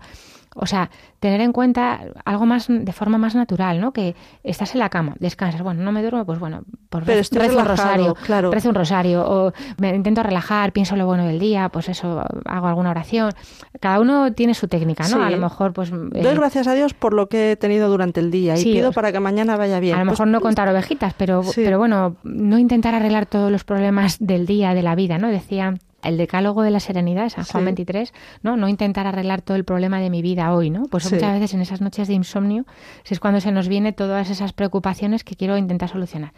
[0.55, 0.89] O sea,
[1.19, 3.91] tener en cuenta algo más de forma más natural, ¿no?
[3.91, 7.35] Que estás en la cama, descansas, bueno, no me duermo, pues bueno, pues Pero rezo
[7.35, 8.51] un relajado, rosario, claro.
[8.51, 12.67] rezo un rosario, o me intento relajar, pienso lo bueno del día, pues eso, hago
[12.67, 13.31] alguna oración.
[13.79, 15.17] Cada uno tiene su técnica, ¿no?
[15.17, 15.21] Sí.
[15.23, 15.89] A lo mejor, pues...
[15.91, 18.73] Doy eh, gracias a Dios por lo que he tenido durante el día y Sí,
[18.73, 19.95] pido para que mañana vaya bien.
[19.95, 21.61] A lo Pues, mejor no contar ovejitas, pero, Sí.
[21.63, 25.29] pero bueno, no intentar arreglar todos los problemas del día, de la vida, ¿no?
[25.29, 27.65] Decía el decálogo de la serenidad, San Juan Sí.
[27.65, 28.57] 23, ¿no?
[28.57, 30.83] No intentar arreglar todo el problema de mi vida hoy, ¿no?
[30.83, 31.15] Pues Sí.
[31.15, 32.65] muchas veces en esas noches de insomnio
[33.09, 36.33] es cuando se nos viene todas esas preocupaciones que quiero intentar solucionar.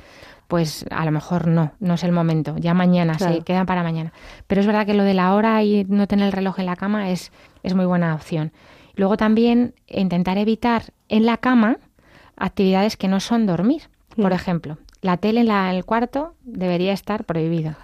[0.47, 3.34] Pues a lo mejor no, no es el momento, ya mañana, Claro.
[3.36, 4.13] se queda para mañana.
[4.47, 6.75] Pero es verdad que lo de la hora y no tener el reloj en la
[6.75, 7.32] cama es,
[7.63, 8.51] es muy buena opción.
[8.95, 11.78] Luego también intentar evitar en la cama
[12.38, 13.84] actividades que no son dormir.
[14.15, 14.36] Por Mm.
[14.36, 17.71] ejemplo, la tele en la- el cuarto debería estar prohibido.
[17.71, 17.75] O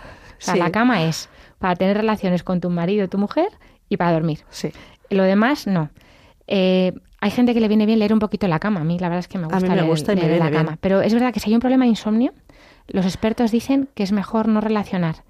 [0.44, 0.60] sea, Sí.
[0.60, 1.30] la cama es
[1.62, 3.48] para tener relaciones con tu marido o tu mujer
[3.88, 4.40] y para dormir.
[4.50, 4.72] Sí.
[5.10, 5.90] Lo demás, no.
[6.48, 8.82] Eh, hay gente que le viene bien leer un poquito en la cama.
[8.82, 10.22] A mí la verdad es que me A gusta mí me leer, gusta y me
[10.24, 10.64] leer en la bien.
[10.66, 10.78] cama.
[10.82, 12.34] Pero es verdad que si hay un problema de insomnio,
[12.88, 15.24] los expertos dicen que es mejor no relacionar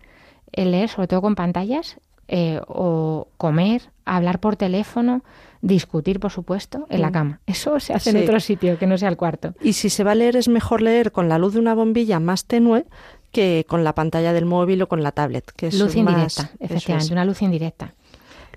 [0.53, 5.21] el leer, sobre todo con pantallas, eh, o comer, hablar por teléfono,
[5.61, 7.13] discutir, por supuesto, en la Mm.
[7.13, 7.39] cama.
[7.45, 9.53] Eso se hace en otro sitio que no sea el cuarto.
[9.61, 12.19] Y si se va a leer es mejor leer con la luz de una bombilla
[12.21, 12.85] más tenue
[13.31, 15.51] que con la pantalla del móvil o con la tablet.
[15.55, 17.11] Que es Luz indirecta, efectivamente, es.
[17.11, 17.93] una luz indirecta.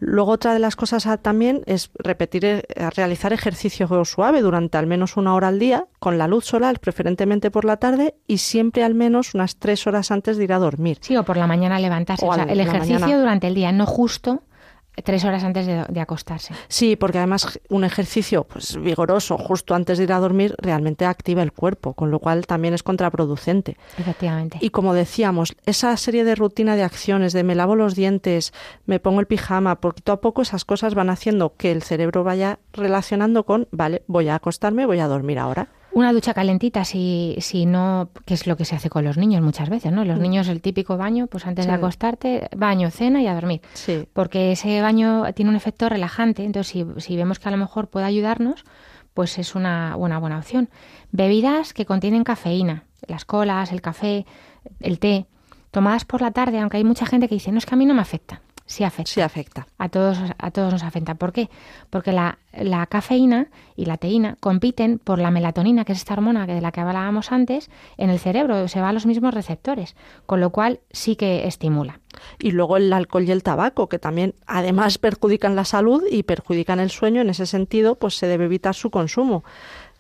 [0.01, 2.65] Luego otra de las cosas también es repetir, eh,
[2.97, 7.51] realizar ejercicio suave durante al menos una hora al día, con la luz solar, preferentemente
[7.51, 10.99] por la tarde, y siempre al menos unas tres horas antes de ir a dormir.
[11.01, 12.27] Sí, o por la mañana levantarse.
[12.27, 13.21] O O sea, el ejercicio mañana.
[13.21, 14.43] durante el día, no justo
[15.03, 16.55] tres horas antes de, de acostarse.
[16.69, 21.43] Sí, porque además un ejercicio pues vigoroso justo antes de ir a dormir realmente activa
[21.43, 23.77] el cuerpo, con lo cual también es contraproducente.
[23.99, 24.59] Efectivamente.
[24.61, 28.53] Y como decíamos, esa serie de rutina de acciones, de me lavo los dientes,
[28.87, 32.59] me pongo el pijama, poquito a poco esas cosas van haciendo que el cerebro vaya
[32.73, 35.69] relacionando con, vale, voy a acostarme, voy a dormir ahora.
[35.95, 39.43] Una ducha calentita, si, si no, que es lo que se hace con los niños
[39.43, 40.05] muchas veces, ¿no?
[40.05, 41.75] Los niños, el típico baño, pues antes de Mm.
[41.77, 43.61] Acostarte, baño, cena y a dormir.
[43.75, 44.07] Sí.
[44.13, 47.89] Porque ese baño tiene un efecto relajante, entonces si, si vemos que a lo mejor
[47.89, 48.65] puede ayudarnos,
[49.15, 50.69] pues es una buena, buena opción.
[51.13, 54.27] Bebidas que contienen cafeína, las colas, el café,
[54.81, 55.27] el té,
[55.71, 57.87] tomadas por la tarde, aunque hay mucha gente que dice, no es que a mí
[57.87, 58.41] no me afecta.
[58.67, 59.13] Sí afecta.
[59.13, 59.67] Sí afecta.
[59.77, 61.15] A todos, a todos nos afecta.
[61.17, 61.51] ¿Por qué?
[61.91, 66.47] Porque la, la cafeína y la teína compiten por la melatonina, que es esta hormona
[66.47, 69.97] que- de la que hablábamos antes, en el cerebro, se va a los mismos receptores,
[70.25, 72.01] con lo cual sí que estimula.
[72.39, 76.81] Y luego el alcohol y el tabaco, que también además perjudican la salud y perjudican
[76.81, 77.21] el sueño.
[77.21, 79.45] En ese sentido, pues se debe evitar su consumo.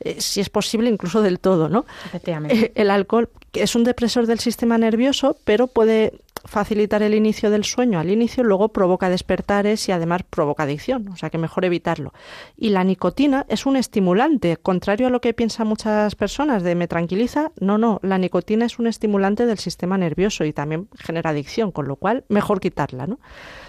[0.00, 1.85] Eh, si es posible, incluso del todo, ¿no?
[2.07, 2.66] Efectivamente.
[2.66, 7.64] Eh, El alcohol es un depresor del sistema nervioso, pero puede facilitar el inicio del
[7.64, 12.12] sueño al inicio, luego provoca despertares y además provoca adicción, o sea que mejor evitarlo.
[12.57, 16.88] Y la nicotina es un estimulante, contrario a lo que piensan muchas personas de me
[16.88, 21.73] tranquiliza, no, no, la nicotina es un estimulante del sistema nervioso y también genera adicción,
[21.73, 23.18] con lo cual mejor quitarla, ¿no?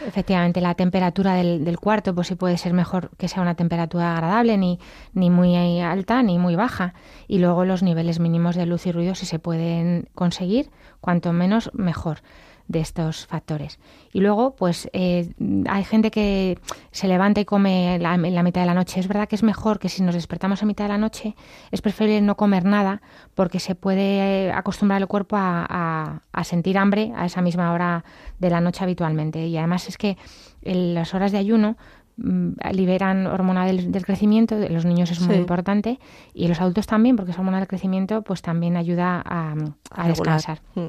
[0.06, 4.58] Efectivamente, la temperatura del, cuarto, pues sí puede ser mejor que sea una temperatura agradable,
[4.58, 4.80] ni,
[5.14, 6.94] ni muy alta ni muy baja.
[7.28, 10.70] Y luego los niveles mínimos de luz y ruido, si se pueden conseguir,
[11.02, 12.20] cuanto menos mejor
[12.68, 13.80] de estos factores.
[14.12, 15.34] Y luego, pues eh,
[15.70, 16.58] hay gente que
[16.92, 19.00] se levanta y come la- en la mitad de la noche.
[19.00, 21.36] Es verdad que es mejor que si nos despertamos a mitad de la noche,
[21.72, 23.02] es preferible no comer nada
[23.36, 27.72] porque se puede eh, acostumbrar el cuerpo a, a- a sentir hambre a esa misma
[27.72, 28.04] hora
[28.40, 29.46] de la noche habitualmente.
[29.46, 30.18] Y además es que
[30.64, 31.78] en las horas de ayuno
[32.18, 36.00] liberan hormona del, del crecimiento, de los niños es muy importante,
[36.34, 39.56] y los adultos también, porque esa hormona del crecimiento pues también ayuda a,
[39.92, 40.62] a descansar.
[40.76, 40.88] Mm.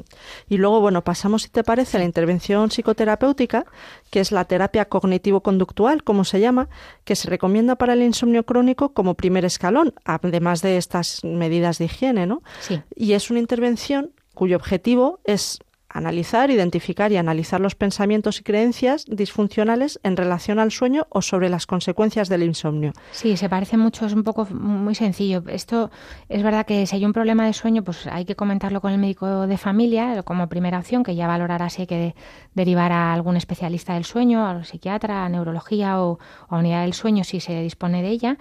[0.49, 3.65] Y luego, bueno, pasamos, si te parece, a la intervención psicoterapéutica,
[4.11, 6.69] que es la terapia cognitivo-conductual, como se llama,
[7.05, 11.87] que se recomienda para el insomnio crónico como primer escalón, además de estas medidas de
[11.87, 12.43] higiene, ¿no?
[12.61, 12.81] Sí.
[12.95, 15.61] Y es una intervención cuyo objetivo es
[15.96, 21.48] analizar, identificar y analizar los pensamientos y creencias disfuncionales en relación al sueño o sobre
[21.48, 22.92] las consecuencias del insomnio.
[23.12, 25.42] Sí, se parece mucho, es un poco muy sencillo.
[25.48, 25.90] Esto
[26.28, 28.98] es verdad que si hay un problema de sueño, pues hay que comentarlo con el
[28.98, 32.14] médico de familia como primera opción, que ya valorará si hay que de-
[32.54, 37.24] derivar a algún especialista del sueño, a psiquiatra, a neurología o a unidad del sueño
[37.24, 38.38] si se dispone de ella.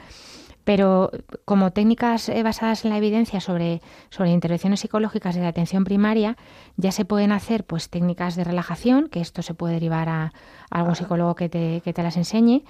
[0.66, 1.12] Pero
[1.46, 6.36] como técnicas eh, basadas en la evidencia sobre, sobre intervenciones psicológicas de la atención primaria,
[6.76, 10.34] ya se pueden hacer pues técnicas de relajación, que esto se puede derivar a,
[10.70, 12.64] a algún psicólogo que te, que te las enseñe.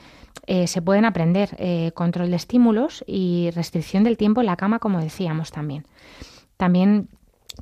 [0.45, 4.79] Eh, se pueden aprender eh, control de estímulos y restricción del tiempo en la cama,
[4.79, 5.85] como decíamos también.
[6.57, 7.07] También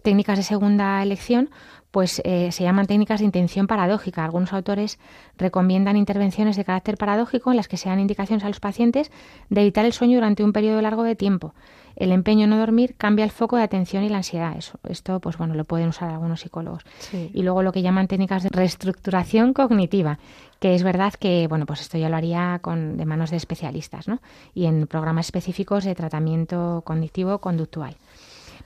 [0.02, 1.50] técnicas de segunda elección,
[1.93, 4.25] pues eh, se llaman técnicas de intención paradójica.
[4.25, 4.97] Algunos autores
[5.38, 9.12] recomiendan intervenciones de carácter paradójico en las que se dan indicaciones a los pacientes
[9.51, 11.53] de evitar el sueño durante un periodo largo de tiempo.
[11.95, 14.57] El empeño en no dormir cambia el foco de atención y la ansiedad.
[14.57, 16.82] Eso, esto, pues bueno, lo pueden usar algunos psicólogos.
[16.97, 17.30] Sí.
[17.32, 20.18] Y luego lo que llaman técnicas de reestructuración cognitiva,
[20.59, 24.07] que es verdad que, bueno, pues esto ya lo haría con, de manos de especialistas,
[24.07, 24.18] ¿no?
[24.55, 27.95] Y en programas específicos de tratamiento cognitivo-conductual.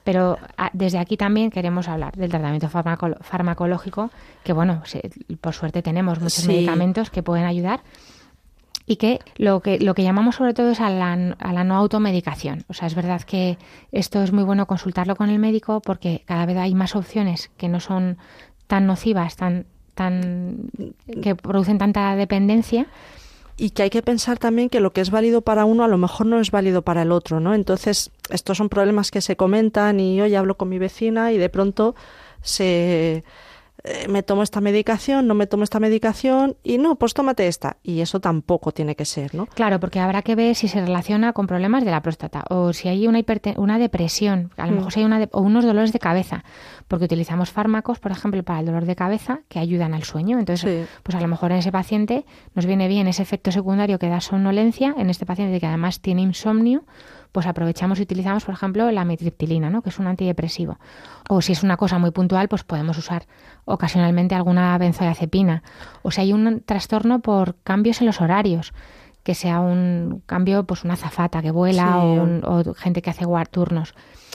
[0.08, 4.10] Pero a- desde aquí también queremos hablar del tratamiento farmaco- farmacológico,
[4.46, 5.02] que bueno, se-
[5.42, 6.48] por suerte tenemos muchos Sí.
[6.48, 7.82] medicamentos que pueden ayudar
[8.86, 11.76] y que lo que lo que llamamos sobre todo es a la, a la no
[11.76, 12.64] automedicación.
[12.70, 13.58] O sea, es verdad que
[13.92, 17.68] esto es muy bueno consultarlo con el médico porque cada vez hay más opciones que
[17.68, 18.18] no son
[18.68, 20.70] tan nocivas, tan tan
[21.22, 22.86] que producen tanta dependencia.
[23.58, 25.98] Y que hay que pensar también que lo que es válido para uno a lo
[25.98, 27.56] mejor no es válido para el otro, ¿no?
[27.56, 31.50] Entonces, estos son problemas que se comentan y hoy hablo con mi vecina y de
[31.50, 31.96] pronto
[32.42, 33.24] se
[33.84, 37.78] eh, me tomo esta medicación, no me tomo esta medicación y no, pues tómate esta
[37.84, 39.46] y eso tampoco tiene que ser, ¿no?
[39.46, 42.88] Claro, porque habrá que ver si se relaciona con problemas de la próstata o si
[42.90, 43.22] hay una,
[43.58, 44.76] una depresión, a lo Mm.
[44.76, 46.44] mejor si hay una de- o unos dolores de cabeza,
[46.88, 50.40] porque utilizamos fármacos, por ejemplo, para el dolor de cabeza que ayudan al sueño.
[50.40, 50.96] Entonces, Sí.
[51.04, 52.26] pues a lo mejor en ese paciente
[52.56, 56.22] nos viene bien ese efecto secundario que da somnolencia, en este paciente que además tiene
[56.22, 56.84] insomnio,
[57.34, 59.82] pues aprovechamos y utilizamos, por ejemplo, la mitriptilina, ¿no?
[59.82, 60.80] que es un antidepresivo.
[61.30, 63.26] O si es una cosa muy puntual, pues podemos usar
[63.66, 65.62] ocasionalmente alguna benzodiazepina.
[66.04, 68.74] O si hay un trastorno por cambios en los horarios,
[69.24, 71.90] que sea un cambio, pues una zafata que vuela Sí.
[72.00, 73.94] o, un- o gente que hace turnos.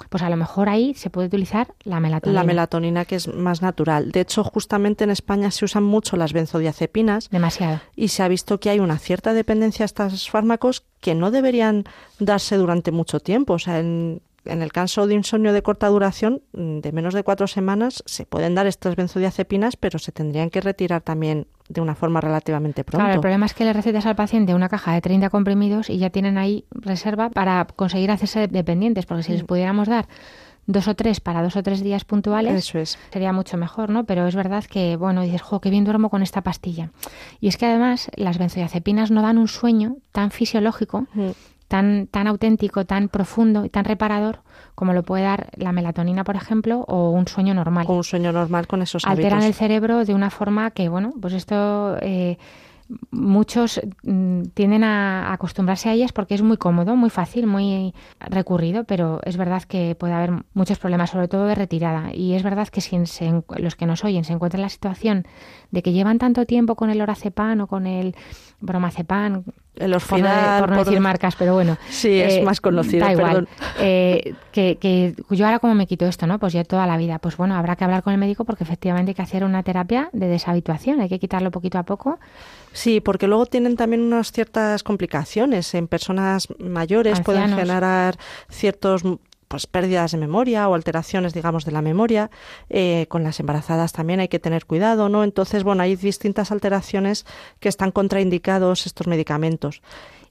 [0.08, 2.40] Pues a lo mejor ahí se puede utilizar la melatonina.
[2.40, 4.12] La melatonina que es más natural.
[4.12, 7.80] De hecho, justamente en España se usan mucho las benzodiazepinas Demasiado.
[7.96, 11.84] y se ha visto que hay una cierta dependencia a estos fármacos que no deberían
[12.18, 13.54] darse durante mucho tiempo.
[13.54, 17.22] O sea, en, en el caso de insomnio de corta duración, mm, de menos de
[17.22, 21.94] cuatro semanas, se pueden dar estas benzodiazepinas, pero se tendrían que retirar también de una
[21.94, 23.04] forma relativamente pronto.
[23.04, 25.98] Claro, el problema es que le recetas al paciente una caja de 30 comprimidos y
[25.98, 30.06] ya tienen ahí reserva para conseguir hacerse dependientes, porque si les pudiéramos dar
[30.66, 32.98] dos o tres para dos o tres días puntuales, Eso es.
[33.12, 34.04] sería mucho mejor, ¿no?
[34.04, 36.90] Pero es verdad que, bueno, dices, jo, qué bien duermo con esta pastilla.
[37.40, 41.30] Y es que además las benzodiazepinas no dan un sueño tan fisiológico, Mm.
[41.72, 44.40] Tan, tan auténtico, tan profundo y tan reparador
[44.74, 48.30] como lo puede dar la melatonina, por ejemplo, o un sueño normal O un sueño
[48.30, 49.56] normal con esos alteran el hábitos.
[49.56, 52.36] cerebro de una forma que, bueno, pues esto eh,
[53.10, 58.84] muchos mm, tienden a acostumbrarse a ellas porque es muy cómodo, muy fácil, muy recurrido,
[58.84, 62.14] pero es verdad que puede haber muchos problemas, sobre todo de retirada.
[62.14, 65.26] Y es verdad que si se los que nos oyen se encuentran en la situación
[65.70, 68.14] de que llevan tanto tiempo con el orazepam o con el
[68.62, 69.42] bromazepam, El
[69.74, 71.76] por no, orfidal, por no por- decir marcas, pero bueno.
[71.90, 73.48] Sí, es más conocido, Da igual.
[73.78, 76.38] Eh, que, que yo ahora como me quito esto, ¿no?
[76.38, 77.18] Pues yo toda la vida.
[77.18, 80.08] Pues bueno, habrá que hablar con el médico porque efectivamente hay que hacer una terapia
[80.12, 81.00] de deshabituación.
[81.00, 82.18] Hay que quitarlo poquito a poco.
[82.72, 85.74] Sí, porque luego tienen también unas ciertas complicaciones.
[85.74, 88.16] En personas mayores pueden generar
[88.48, 89.02] ciertos
[89.52, 92.30] pues pérdidas de memoria o alteraciones, digamos, de la memoria.
[92.70, 95.24] Eh, con las embarazadas también hay que tener cuidado, ¿no?
[95.24, 97.26] Entonces, bueno, hay distintas alteraciones
[97.60, 99.82] que están contraindicados estos medicamentos.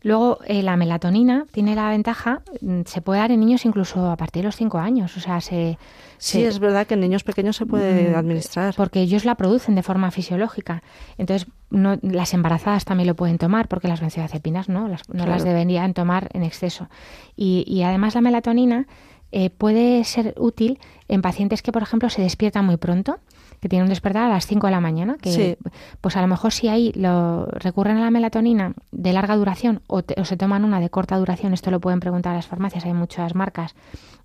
[0.04, 4.18] Luego, eh, la melatonina tiene la ventaja, mm, se puede dar en niños incluso a
[4.18, 5.16] partir de los 5 años.
[5.16, 5.78] O sea, se.
[6.18, 8.74] Sí, se- es verdad que en niños pequeños se puede Mm, administrar.
[8.76, 10.82] Porque ellos la producen de forma fisiológica.
[11.20, 15.32] Entonces, no, las embarazadas también lo pueden tomar, porque las benzodiazepinas no, las, no Claro.
[15.32, 16.90] las deberían tomar en exceso.
[17.36, 18.88] Y, y además la melatonina
[19.32, 23.20] eh, puede ser útil en pacientes que, por ejemplo, se despiertan muy pronto,
[23.62, 25.58] que tienen un despertar a las 5 de la mañana, que Sí.
[26.02, 30.02] pues a lo mejor si ahí lo recurren a la melatonina de larga duración o,
[30.02, 32.86] te- o se toman una de corta duración, esto lo pueden preguntar a las farmacias,
[32.86, 33.76] hay muchas marcas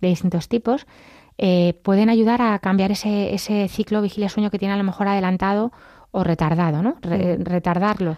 [0.01, 0.87] de distintos tipos,
[1.39, 5.71] eh, pueden ayudar a cambiar ese, ese ciclo vigilia-sueño que tiene a lo mejor adelantado
[6.11, 6.97] o retardado, ¿no?
[7.03, 8.17] Re- retardarlo.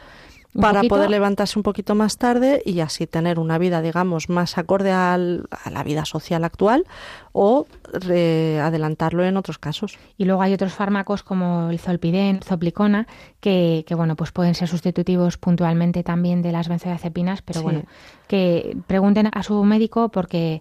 [0.61, 0.95] Para poquito.
[0.95, 5.47] poder levantarse un poquito más tarde y así tener una vida, digamos, más acorde al-
[5.65, 6.85] a la vida social actual
[7.33, 9.99] o re- adelantarlo en otros casos.
[10.17, 13.07] Y luego hay otros fármacos como el zolpidem, zoplicona,
[13.41, 17.65] que, que, bueno, pues pueden ser sustitutivos puntualmente también de las benzodiazepinas, pero Sí.
[17.65, 17.83] bueno,
[18.27, 20.61] que pregunten a su médico porque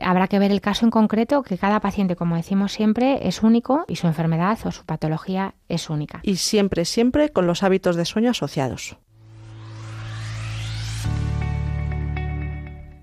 [0.00, 3.84] habrá que ver el caso en concreto, que cada paciente, como decimos siempre, es único
[3.88, 6.20] y su enfermedad o su patología es única.
[6.24, 8.96] Y siempre, siempre con los hábitos de sueño asociados.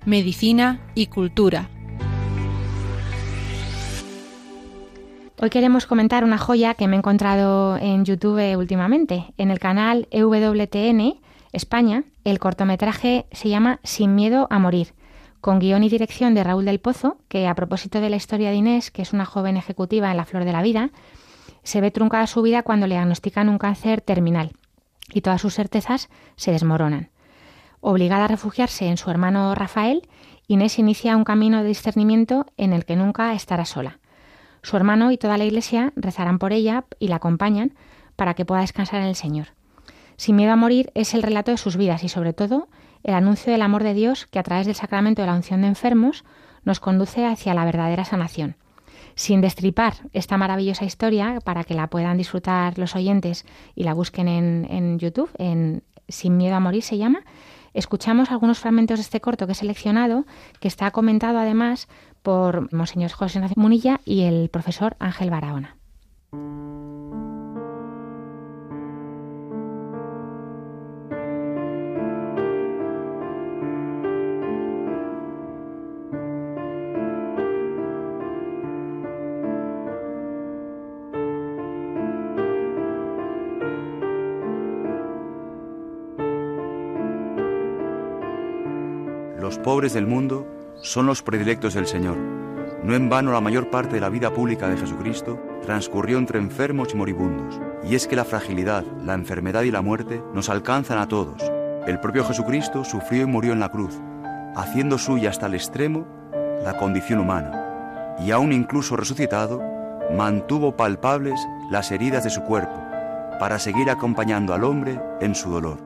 [0.05, 1.67] Medicina y cultura.
[5.41, 9.33] Hoy queremos comentar una joya que me he encontrado en YouTube últimamente.
[9.37, 11.19] En el canal EWTN
[11.53, 14.93] España, el cortometraje se llama Sin miedo a morir,
[15.41, 18.57] con guion y dirección de Raúl del Pozo, que a propósito de la historia de
[18.57, 20.91] Inés, que es una joven ejecutiva en la flor de la vida,
[21.63, 24.51] se ve truncada su vida cuando le diagnostican un cáncer terminal
[25.11, 27.09] y todas sus certezas se desmoronan.
[27.87, 30.09] Obligada a refugiarse en su hermano Rafael,
[30.47, 33.99] Inés inicia un camino de discernimiento en el que nunca estará sola.
[34.63, 37.75] Su hermano y toda la Iglesia rezarán por ella y la acompañan
[38.15, 39.49] para que pueda descansar en el Señor.
[40.17, 42.69] Sin miedo a morir es el relato de sus vidas y sobre todo
[43.03, 45.67] el anuncio del amor de Dios que a través del sacramento de la unción de
[45.67, 46.25] enfermos
[46.63, 48.55] nos conduce hacia la verdadera sanación.
[49.13, 54.27] Sin destripar esta maravillosa historia, para que la puedan disfrutar los oyentes y la busquen
[54.27, 57.23] en, en YouTube, en Sin miedo a morir se llama,
[57.75, 60.25] escuchamos algunos fragmentos de este corto que he seleccionado,
[60.59, 61.87] que está comentado además
[62.23, 65.77] por Monseñor José Ignacio Munilla y el profesor Ángel Barahona.
[89.65, 90.45] Pobres del mundo
[90.83, 92.17] son los predilectos del Señor.
[92.83, 96.93] No en vano la mayor parte de la vida pública de Jesucristo transcurrió entre enfermos
[96.93, 97.59] y moribundos.
[97.83, 101.41] Y es que la fragilidad, la enfermedad y la muerte nos alcanzan a todos.
[101.87, 103.99] El propio Jesucristo sufrió y murió en la cruz,
[104.55, 106.05] haciendo suya hasta el extremo
[106.63, 108.17] la condición humana.
[108.19, 109.63] Y aún incluso resucitado,
[110.15, 111.39] mantuvo palpables
[111.71, 112.79] las heridas de su cuerpo,
[113.39, 115.84] para seguir acompañando al hombre en su dolor.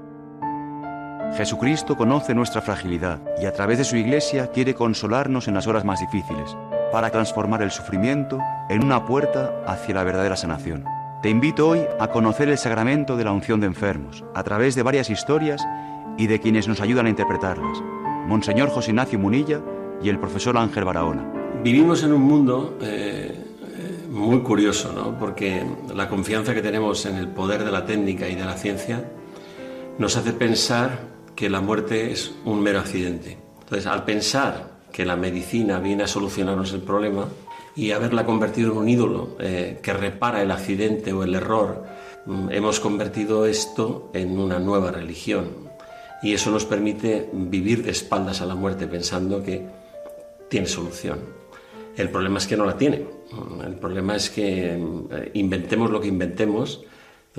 [1.36, 5.86] Jesucristo conoce nuestra fragilidad y a través de su iglesia quiere consolarnos en las horas
[5.86, 6.58] más difíciles,
[6.92, 10.84] para transformar el sufrimiento en una puerta hacia la verdadera sanación.
[11.22, 14.84] Te invito hoy a conocer el sacramento de la unción de enfermos, a través de
[14.84, 15.66] varias historias
[16.18, 17.80] y de quienes nos ayudan a interpretarlas.
[18.28, 19.62] Monseñor José Ignacio Munilla
[20.02, 21.32] y el profesor Ángel Barahona.
[21.64, 25.18] Vivimos en un mundo eh, eh, muy curioso, ¿no?
[25.18, 25.64] porque
[25.94, 29.04] la confianza que tenemos en el poder de la técnica y de la ciencia
[29.98, 33.38] nos hace pensar que la muerte es un mero accidente.
[33.62, 37.30] Entonces, al pensar que la medicina viene a solucionarnos el problema
[37.78, 41.86] y haberla convertido en un ídolo eh, que repara el accidente o el error,
[42.26, 45.70] mm, hemos convertido esto en una nueva religión.
[46.22, 49.66] Y eso nos permite vivir de espaldas a la muerte pensando que
[50.50, 51.20] tiene solución.
[51.96, 53.06] El problema es que no la tiene.
[53.66, 56.84] El problema es que eh, inventemos lo que inventemos,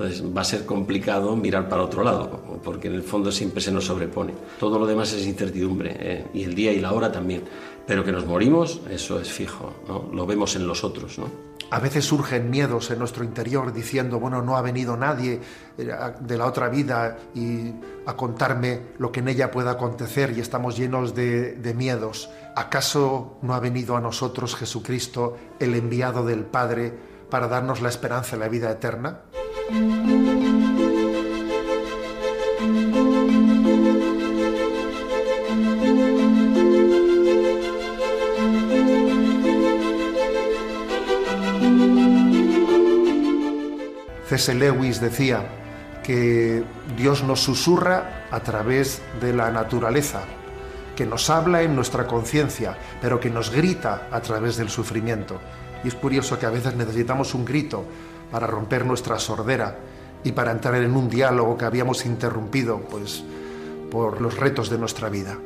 [0.01, 2.29] va a ser complicado mirar para otro lado,
[2.63, 4.33] porque en el fondo siempre se nos sobrepone.
[4.59, 7.43] Todo lo demás es incertidumbre, eh, y el día y la hora también.
[7.87, 10.09] Pero que nos morimos, eso es fijo, ¿no?
[10.13, 11.17] lo vemos en los otros.
[11.17, 11.51] ¿no?
[11.71, 15.39] A veces surgen miedos en nuestro interior diciendo, bueno, no ha venido nadie
[15.77, 17.73] eh, de la otra vida y
[18.05, 22.29] a contarme lo que en ella pueda acontecer y estamos llenos de, de miedos.
[22.55, 26.93] ¿Acaso no ha venido a nosotros Jesucristo, el enviado del Padre,
[27.29, 29.21] para darnos la esperanza de la vida eterna?
[44.31, 44.55] C.S.
[44.55, 45.45] Lewis decía
[46.03, 46.63] que
[46.95, 50.21] Dios nos susurra a través de la naturaleza,
[50.95, 55.41] que nos habla en nuestra conciencia, pero que nos grita a través del sufrimiento.
[55.83, 57.85] Y es curioso que a veces necesitamos un grito
[58.31, 59.77] para romper nuestra sordera
[60.23, 63.23] y para entrar en un diálogo que habíamos interrumpido pues
[63.89, 65.37] por los retos de nuestra vida.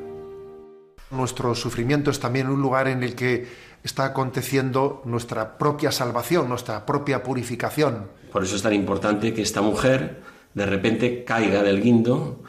[1.12, 3.48] Nuestro sufrimiento es también un lugar en el que
[3.84, 8.08] está aconteciendo nuestra propia salvación, nuestra propia purificación.
[8.32, 10.22] Por eso es tan importante que esta mujer
[10.54, 12.42] de repente caiga del guindo,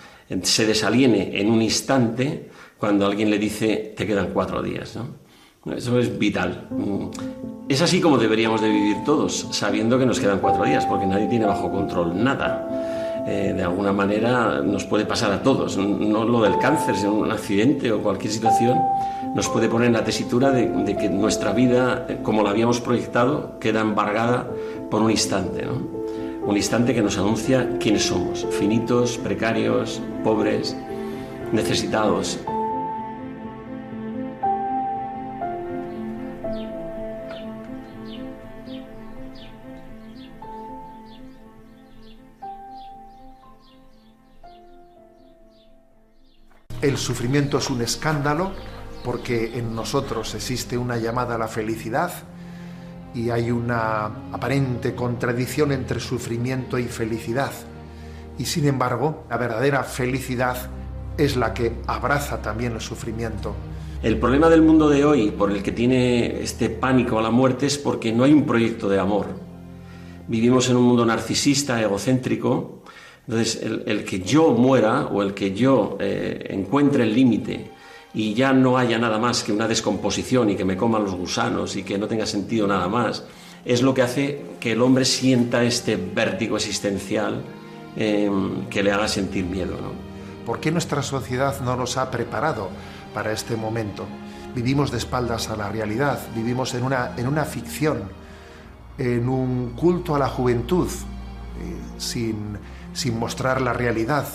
[0.43, 4.97] se desaliene en un instante cuando alguien le dice te quedan cuatro días.
[4.97, 5.26] ¿no?
[5.75, 6.69] Eso es vital.
[7.69, 11.27] Es así como deberíamos de vivir todos, sabiendo que nos quedan cuatro días, porque nadie
[11.27, 13.25] tiene bajo control nada.
[13.27, 17.33] Eh, de alguna manera nos puede pasar a todos, no lo del cáncer, sino un
[17.33, 18.79] accidente o cualquier situación
[19.35, 23.59] nos puede poner en la tesitura de, que nuestra vida, eh, como la habíamos proyectado,
[23.59, 24.49] queda embargada
[24.91, 30.77] por un instante, un instante que nos anuncia quiénes somos, finitos, precarios, pobres,
[31.53, 32.39] necesitados,
[46.87, 48.53] El sufrimiento es un escándalo
[49.05, 52.13] porque en nosotros existe una llamada a la felicidad
[53.13, 57.51] y hay una aparente contradicción entre sufrimiento y felicidad.
[58.39, 60.71] Y sin embargo, la verdadera felicidad
[61.19, 63.57] es la que abraza también el sufrimiento.
[64.05, 67.67] El problema del mundo de hoy por el que tiene este pánico a la muerte
[67.67, 69.27] es porque no hay un proyecto de amor.
[70.29, 72.76] vivimos en un mundo narcisista, egocéntrico.
[73.29, 77.71] Entonces, el, que yo muera o el que yo eh, encuentre el límite
[78.15, 81.75] y ya no haya nada más que una descomposición y que me coman los gusanos
[81.77, 83.25] y que no tenga sentido nada más,
[83.65, 87.43] es lo que hace que el hombre sienta este vértigo existencial
[87.97, 89.73] em, que le haga sentir miedo.
[89.73, 89.91] ¿no?
[90.47, 92.71] ¿Por qué nuestra sociedad no nos ha preparado
[93.13, 94.07] para este momento?
[94.55, 98.05] Vivimos de espaldas a la realidad, vivimos en una, en una ficción,
[98.97, 102.57] en un culto a la juventud, eh, sin,
[102.97, 104.27] sin mostrar la realidad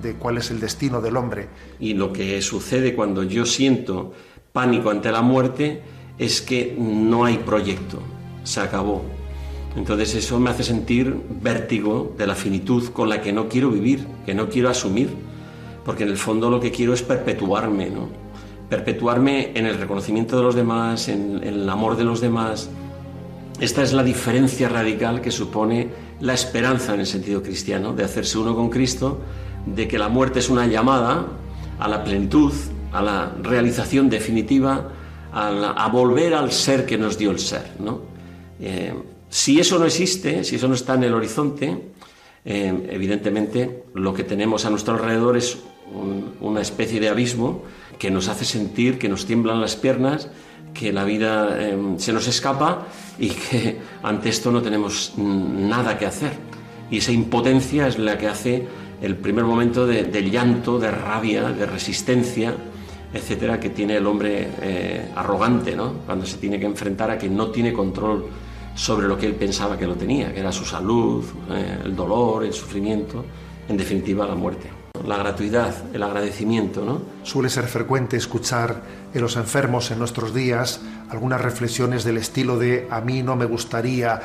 [0.00, 1.48] de cuál es el destino del hombre.
[1.80, 4.12] Y lo que sucede cuando yo siento
[4.52, 5.82] pánico ante la muerte
[6.16, 7.98] es que no hay proyecto,
[8.44, 9.02] se acabó.
[9.76, 14.06] Entonces eso me hace sentir vértigo de la finitud con la que no quiero vivir,
[14.24, 15.10] que no quiero asumir,
[15.84, 18.08] porque en el fondo lo que quiero es perpetuarme, ¿no?
[18.68, 22.70] Perpetuarme en el reconocimiento de los demás, en, en el amor de los demás.
[23.60, 25.88] Esta es la diferencia radical que supone
[26.20, 29.20] la esperanza en el sentido cristiano, de hacerse uno con Cristo
[29.66, 31.26] de que la muerte es una llamada
[31.78, 32.52] a la plenitud,
[32.92, 34.90] a la realización definitiva,
[35.32, 37.72] a, volver al ser que nos dio el ser.
[38.60, 38.94] Eh,
[39.28, 41.90] si eso no existe, si eso no está en el horizonte,
[42.44, 45.58] eh, evidentemente lo que tenemos a nuestro alrededor es
[46.40, 47.62] una especie de abismo
[47.98, 50.28] que nos hace sentir que nos tiemblan las piernas,
[50.72, 52.86] que la vida eh, se nos escapa
[53.18, 56.32] y que ante esto no tenemos nada que hacer.
[56.90, 58.66] Y esa impotencia es la que hace
[59.00, 62.54] el primer momento de, llanto, de rabia, de resistencia,
[63.12, 65.92] etcétera, que tiene el hombre eh, arrogante, ¿no?
[66.06, 68.26] Cuando se tiene que enfrentar a que no tiene control
[68.74, 72.44] sobre lo que él pensaba que lo tenía, que era su salud, eh, el dolor,
[72.44, 73.24] el sufrimiento,
[73.68, 74.68] en definitiva la muerte.
[75.06, 77.02] La gratuidad, el agradecimiento, ¿no?
[77.22, 78.82] Suele ser frecuente escuchar
[79.14, 83.46] en los enfermos en nuestros días algunas reflexiones del estilo de a mí no me
[83.46, 84.20] gustaría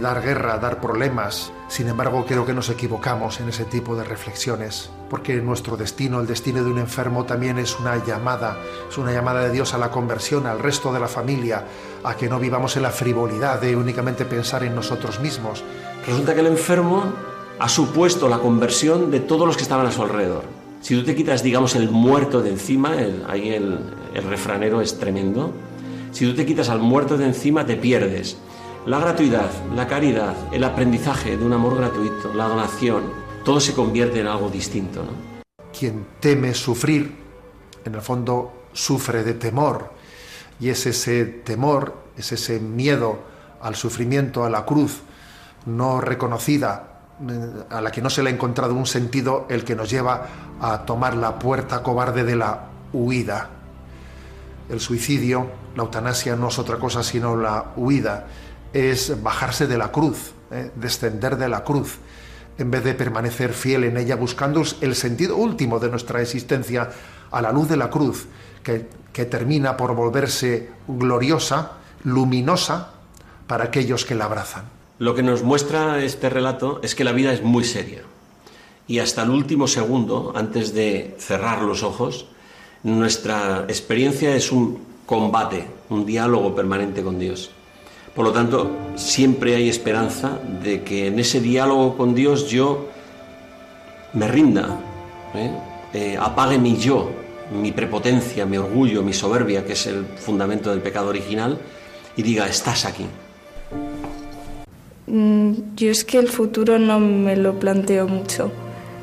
[0.00, 1.52] dar guerra, dar problemas.
[1.66, 6.28] Sin embargo, creo que nos equivocamos en ese tipo de reflexiones, porque nuestro destino, el
[6.28, 8.56] destino de un enfermo, también es una llamada,
[8.88, 11.64] es una llamada de Dios a la conversión, al resto de la familia,
[12.04, 15.64] a que no vivamos en la frivolidad de únicamente pensar en nosotros mismos.
[16.06, 17.12] Resulta que el enfermo
[17.58, 20.57] ha supuesto la conversión de todos los que estaban a su alrededor.
[20.80, 22.94] Si tú te quitas, digamos, el muerto de encima,
[23.28, 23.78] ahí el,
[24.14, 25.52] el refranero es tremendo,
[26.12, 28.38] si tú te quitas al muerto de encima, te pierdes.
[28.86, 33.04] La gratuidad, la caridad, el aprendizaje de un amor gratuito, la donación,
[33.44, 35.04] todo se convierte en algo distinto.
[35.78, 37.14] Quien teme sufrir,
[37.84, 39.92] en el fondo sufre de temor,
[40.60, 43.20] y es ese temor, es ese miedo
[43.60, 45.02] al sufrimiento, a la cruz
[45.66, 46.87] no reconocida,
[47.70, 50.26] a la que no se le ha encontrado un sentido, el que nos lleva
[50.60, 53.50] a tomar la puerta cobarde de la huida.
[54.68, 58.26] El suicidio, la eutanasia no es otra cosa sino la huida
[58.72, 60.70] es bajarse de la cruz, ¿eh?
[60.76, 61.98] descender de la cruz,
[62.58, 66.90] en vez de permanecer fiel en ella, buscando el sentido último de nuestra existencia
[67.30, 68.26] a la luz de la cruz,
[68.62, 71.72] que, que termina por volverse gloriosa,
[72.04, 72.90] luminosa
[73.46, 74.77] para aquellos que la abrazan.
[74.98, 78.02] Lo que nos muestra este relato es que la vida es muy seria.
[78.88, 82.26] Y hasta el último segundo, antes de cerrar los ojos,
[82.82, 87.50] nuestra experiencia es un combate, un diálogo permanente con Dios.
[88.14, 92.88] Por lo tanto, siempre hay esperanza de que en ese diálogo con Dios yo
[94.14, 94.80] me rinda,
[95.34, 95.50] ¿eh?
[95.92, 97.08] Eh, apague mi yo,
[97.52, 101.58] mi prepotencia, mi orgullo, mi soberbia, que es el fundamento del pecado original,
[102.16, 103.06] y diga, estás aquí.
[105.08, 108.50] Mm, yo es que el futuro no me lo planteo mucho.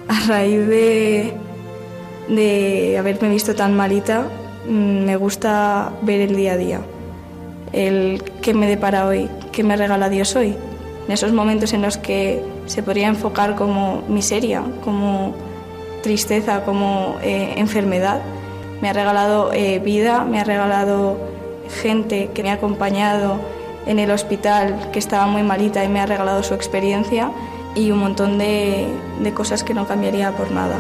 [0.07, 1.33] A raíz de,
[2.29, 4.27] de haberme visto tan malita,
[4.67, 6.81] mm, me gusta ver el día a día
[7.75, 10.55] el qué me depara hoy, qué me regala Dios hoy.
[11.07, 15.35] En esos momentos en los que se podría enfocar como miseria, como
[16.01, 18.21] tristeza, como eh, enfermedad,
[18.81, 21.17] me ha regalado eh, vida, me ha regalado
[21.81, 23.39] gente que me ha acompañado
[23.85, 27.31] en el hospital, que estaba muy malita y me ha regalado su experiencia
[27.75, 28.87] y un montón de,
[29.21, 30.75] de cosas que no cambiaría por nada.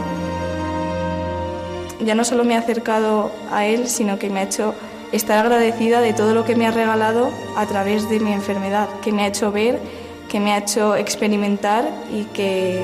[2.03, 4.73] Ya no solo me ha acercado a él, sino que me ha hecho
[5.11, 9.11] estar agradecida de todo lo que me ha regalado a través de mi enfermedad, que
[9.11, 9.79] me ha hecho ver,
[10.29, 12.81] que me ha hecho experimentar y que,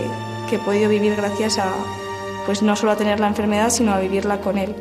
[0.49, 1.74] que he podido vivir gracias a,
[2.45, 4.76] pues no solo a tener la enfermedad, sino a vivirla con él.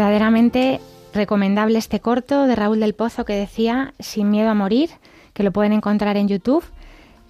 [0.00, 0.78] Verdaderamente
[1.14, 4.90] recomendable este corto de Raúl del Pozo que decía Sin miedo a morir,
[5.32, 6.62] que lo pueden encontrar en YouTube.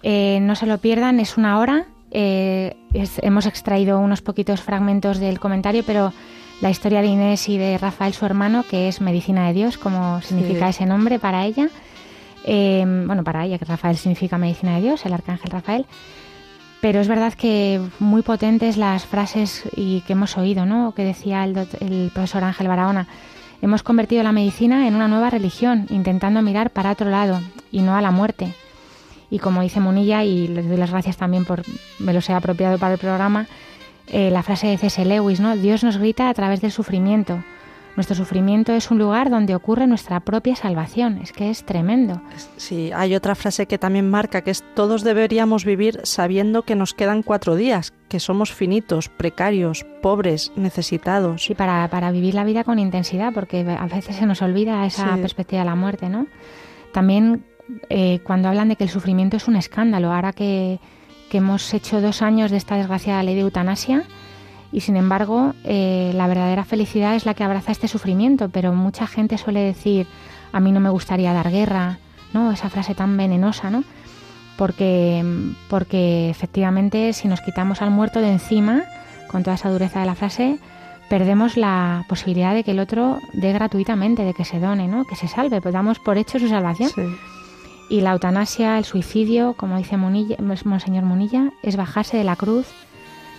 [0.02, 1.86] Eh, no se lo pierdan, es una hora.
[2.10, 6.12] Eh, es- hemos extraído unos poquitos fragmentos del comentario, pero
[6.60, 10.20] la historia de Inés y de Rafael, su hermano, que es Medicina de Dios, como
[10.22, 11.68] significa ese nombre para ella.
[12.46, 15.86] Eh, bueno, para ella, que Rafael significa Medicina de Dios, el arcángel Rafael.
[16.80, 20.92] Pero es verdad que muy potentes las frases y que hemos oído, ¿no?
[20.94, 23.08] Que decía el, profesor Ángel Barahona.
[23.62, 27.40] Hemos convertido la medicina en una nueva religión, intentando mirar para otro lado
[27.72, 28.52] y no a la muerte.
[29.30, 31.62] Y como dice Munilla, y les doy las gracias también por
[31.98, 33.46] me los he apropiado para el programa,
[34.08, 35.04] eh, la frase de C.S.
[35.04, 35.56] Lewis, ¿no?
[35.56, 37.42] Dios nos grita a través del sufrimiento.
[37.96, 41.18] Nuestro sufrimiento es un lugar donde ocurre nuestra propia salvación.
[41.22, 42.20] Es que es tremendo.
[42.56, 46.92] Sí, hay otra frase que también marca que es todos deberíamos vivir sabiendo que nos
[46.92, 51.42] quedan cuatro días, que somos finitos, precarios, pobres, necesitados.
[51.44, 55.14] Sí, para, para vivir la vida con intensidad, porque a veces se nos olvida esa
[55.16, 55.20] Sí.
[55.22, 56.26] perspectiva de la muerte, ¿no?
[56.92, 57.44] También
[57.88, 60.78] eh, cuando hablan de que el sufrimiento es un escándalo, ahora que,
[61.30, 64.04] que hemos hecho dos años de esta desgraciada ley de eutanasia,
[64.72, 69.06] y sin embargo eh, la verdadera felicidad es la que abraza este sufrimiento, pero mucha
[69.06, 70.06] gente suele decir,
[70.52, 71.98] a mí no me gustaría dar guerra,
[72.32, 72.52] ¿no?
[72.52, 73.84] Esa frase tan venenosa, ¿no?
[74.56, 75.24] Porque,
[75.68, 78.82] porque efectivamente si nos quitamos al muerto de encima,
[79.28, 80.58] con toda esa dureza de la frase,
[81.08, 85.04] perdemos la posibilidad de que el otro dé gratuitamente, de que se done, ¿no?
[85.04, 86.90] que se salve, pues damos por hecho su salvación.
[87.88, 92.66] Y la eutanasia, el suicidio, como dice Munilla, Monseñor Munilla, es bajarse de la cruz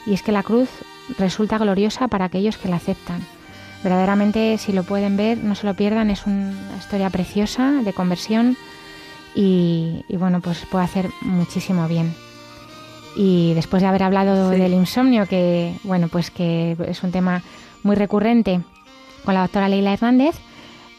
[0.05, 0.69] y es que la cruz
[1.17, 3.21] resulta gloriosa para aquellos que la aceptan.
[3.83, 8.57] Verdaderamente, si lo pueden ver, no se lo pierdan, es una historia preciosa de conversión
[9.35, 12.13] y, y bueno, pues puede hacer muchísimo bien.
[13.15, 14.59] Y después de haber hablado Sí.
[14.59, 17.41] del insomnio, que bueno, pues que es un tema
[17.83, 18.61] muy recurrente
[19.25, 20.35] con la doctora Leila Hernández,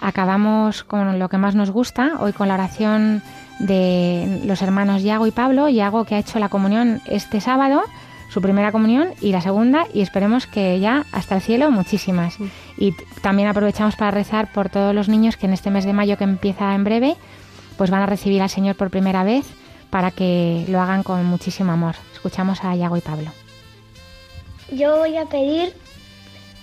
[0.01, 3.23] acabamos con lo que más nos gusta, hoy con la oración
[3.59, 7.83] de los hermanos Yago y Pablo, Yago que ha hecho la comunión este sábado,
[8.29, 12.37] su primera comunión y la segunda, y esperemos que ya hasta el cielo muchísimas.
[12.77, 16.19] Y también aprovechamos para rezar por todos los niños que en este mes de mayo
[16.19, 17.17] que empieza en breve,
[17.77, 19.47] pues van a recibir al Señor por primera vez
[19.91, 21.95] para que lo hagan con muchísimo amor.
[22.13, 23.31] Escuchamos a Yago y Pablo.
[24.71, 25.73] Yo voy a pedir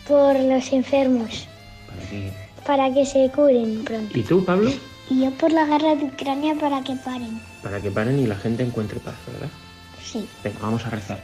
[0.08, 1.48] por los enfermos,
[1.88, 2.32] ¿Para qué?
[2.66, 4.18] para que se curen pronto.
[4.18, 4.70] ¿Y tú, Pablo?
[5.10, 7.42] Y yo por la guerra de Ucrania para que paren.
[7.64, 9.50] Para que paren y la gente encuentre paz, ¿verdad?
[10.04, 10.28] Sí.
[10.44, 11.20] Venga, vamos a rezar.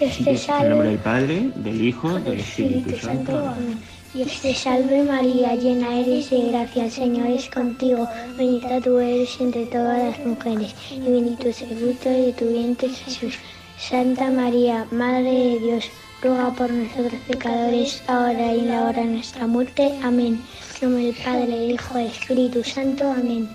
[0.00, 3.38] Dios te En nombre salve, del Padre, del Hijo, del Espíritu Santo.
[3.38, 3.78] Amén.
[4.14, 8.08] Dios te salve María, llena eres de gracia, el Señor es contigo.
[8.38, 12.88] Bendita tú eres entre todas las mujeres y bendito es el fruto de tu vientre
[12.88, 13.34] Jesús.
[13.78, 15.84] Santa María, Madre de Dios,
[16.22, 19.92] ruega por nosotros pecadores, ahora y en la hora de nuestra muerte.
[20.02, 20.40] Amén.
[20.80, 23.12] En nombre del Padre, del Hijo del Espíritu Santo.
[23.12, 23.50] Amén.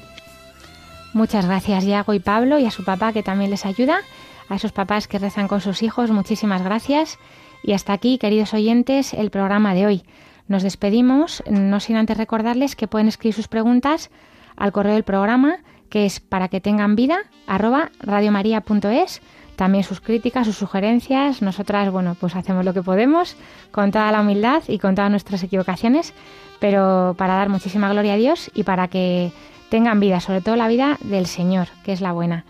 [1.14, 4.02] Muchas gracias Yago y Pablo y a su papá que también les ayuda,
[4.50, 7.18] a esos papás que rezan con sus hijos, muchísimas gracias.
[7.64, 10.04] Y hasta aquí, queridos oyentes, el programa de hoy.
[10.48, 14.12] Nos despedimos, no sin antes recordarles que pueden escribir sus preguntas
[14.56, 15.58] al correo del programa,
[15.90, 17.18] que es para que tengan vida,
[17.48, 19.22] arroba radiomaria.es.
[19.56, 21.42] También sus críticas, sus sugerencias.
[21.42, 23.38] Nosotras, bueno, pues hacemos lo que podemos,
[23.72, 26.14] con toda la humildad y con todas nuestras equivocaciones,
[26.60, 29.32] pero para dar muchísima gloria a Dios y para que
[29.70, 32.46] tengan vida, sobre todo la vida del Señor, que es la buena.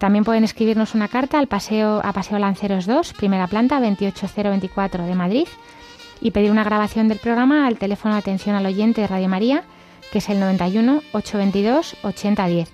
[0.00, 5.14] También pueden escribirnos una carta al paseo a Paseo Lanceros 2, primera planta 28024 de
[5.14, 5.46] Madrid
[6.22, 9.62] y pedir una grabación del programa al teléfono de atención al oyente de Radio María,
[10.10, 12.72] que es el 91 822 8010.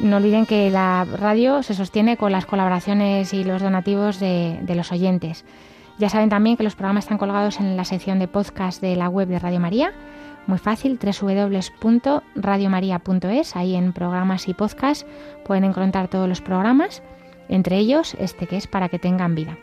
[0.00, 4.74] No olviden que la radio se sostiene con las colaboraciones y los donativos de, de
[4.74, 5.44] los oyentes.
[5.98, 9.10] Ya saben también que los programas están colgados en la sección de podcast de la
[9.10, 9.92] web de Radio María.
[10.46, 13.56] Muy fácil, www.radiomaria.es.
[13.56, 15.06] Ahí en programas y podcast
[15.44, 17.02] pueden encontrar todos los programas,
[17.48, 19.58] entre ellos este que es para que tengan vida.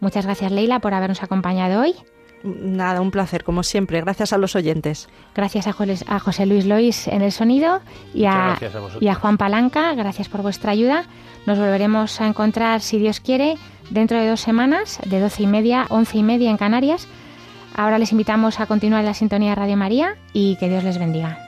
[0.00, 1.94] Muchas gracias Leila por habernos acompañado hoy.
[2.42, 4.00] Nada, un placer, como siempre.
[4.00, 5.08] Gracias a los oyentes.
[5.34, 7.80] Gracias a, José Luis Lois en el sonido
[8.14, 8.58] y a, a
[9.00, 9.94] y a Juan Palanca.
[9.94, 11.04] Gracias por vuestra ayuda.
[11.46, 13.56] Nos volveremos a encontrar, si Dios quiere,
[13.90, 17.08] dentro de dos semanas, de doce y media, once y media en Canarias.
[17.78, 21.47] Ahora les invitamos a continuar la sintonía de Radio María y que Dios les bendiga.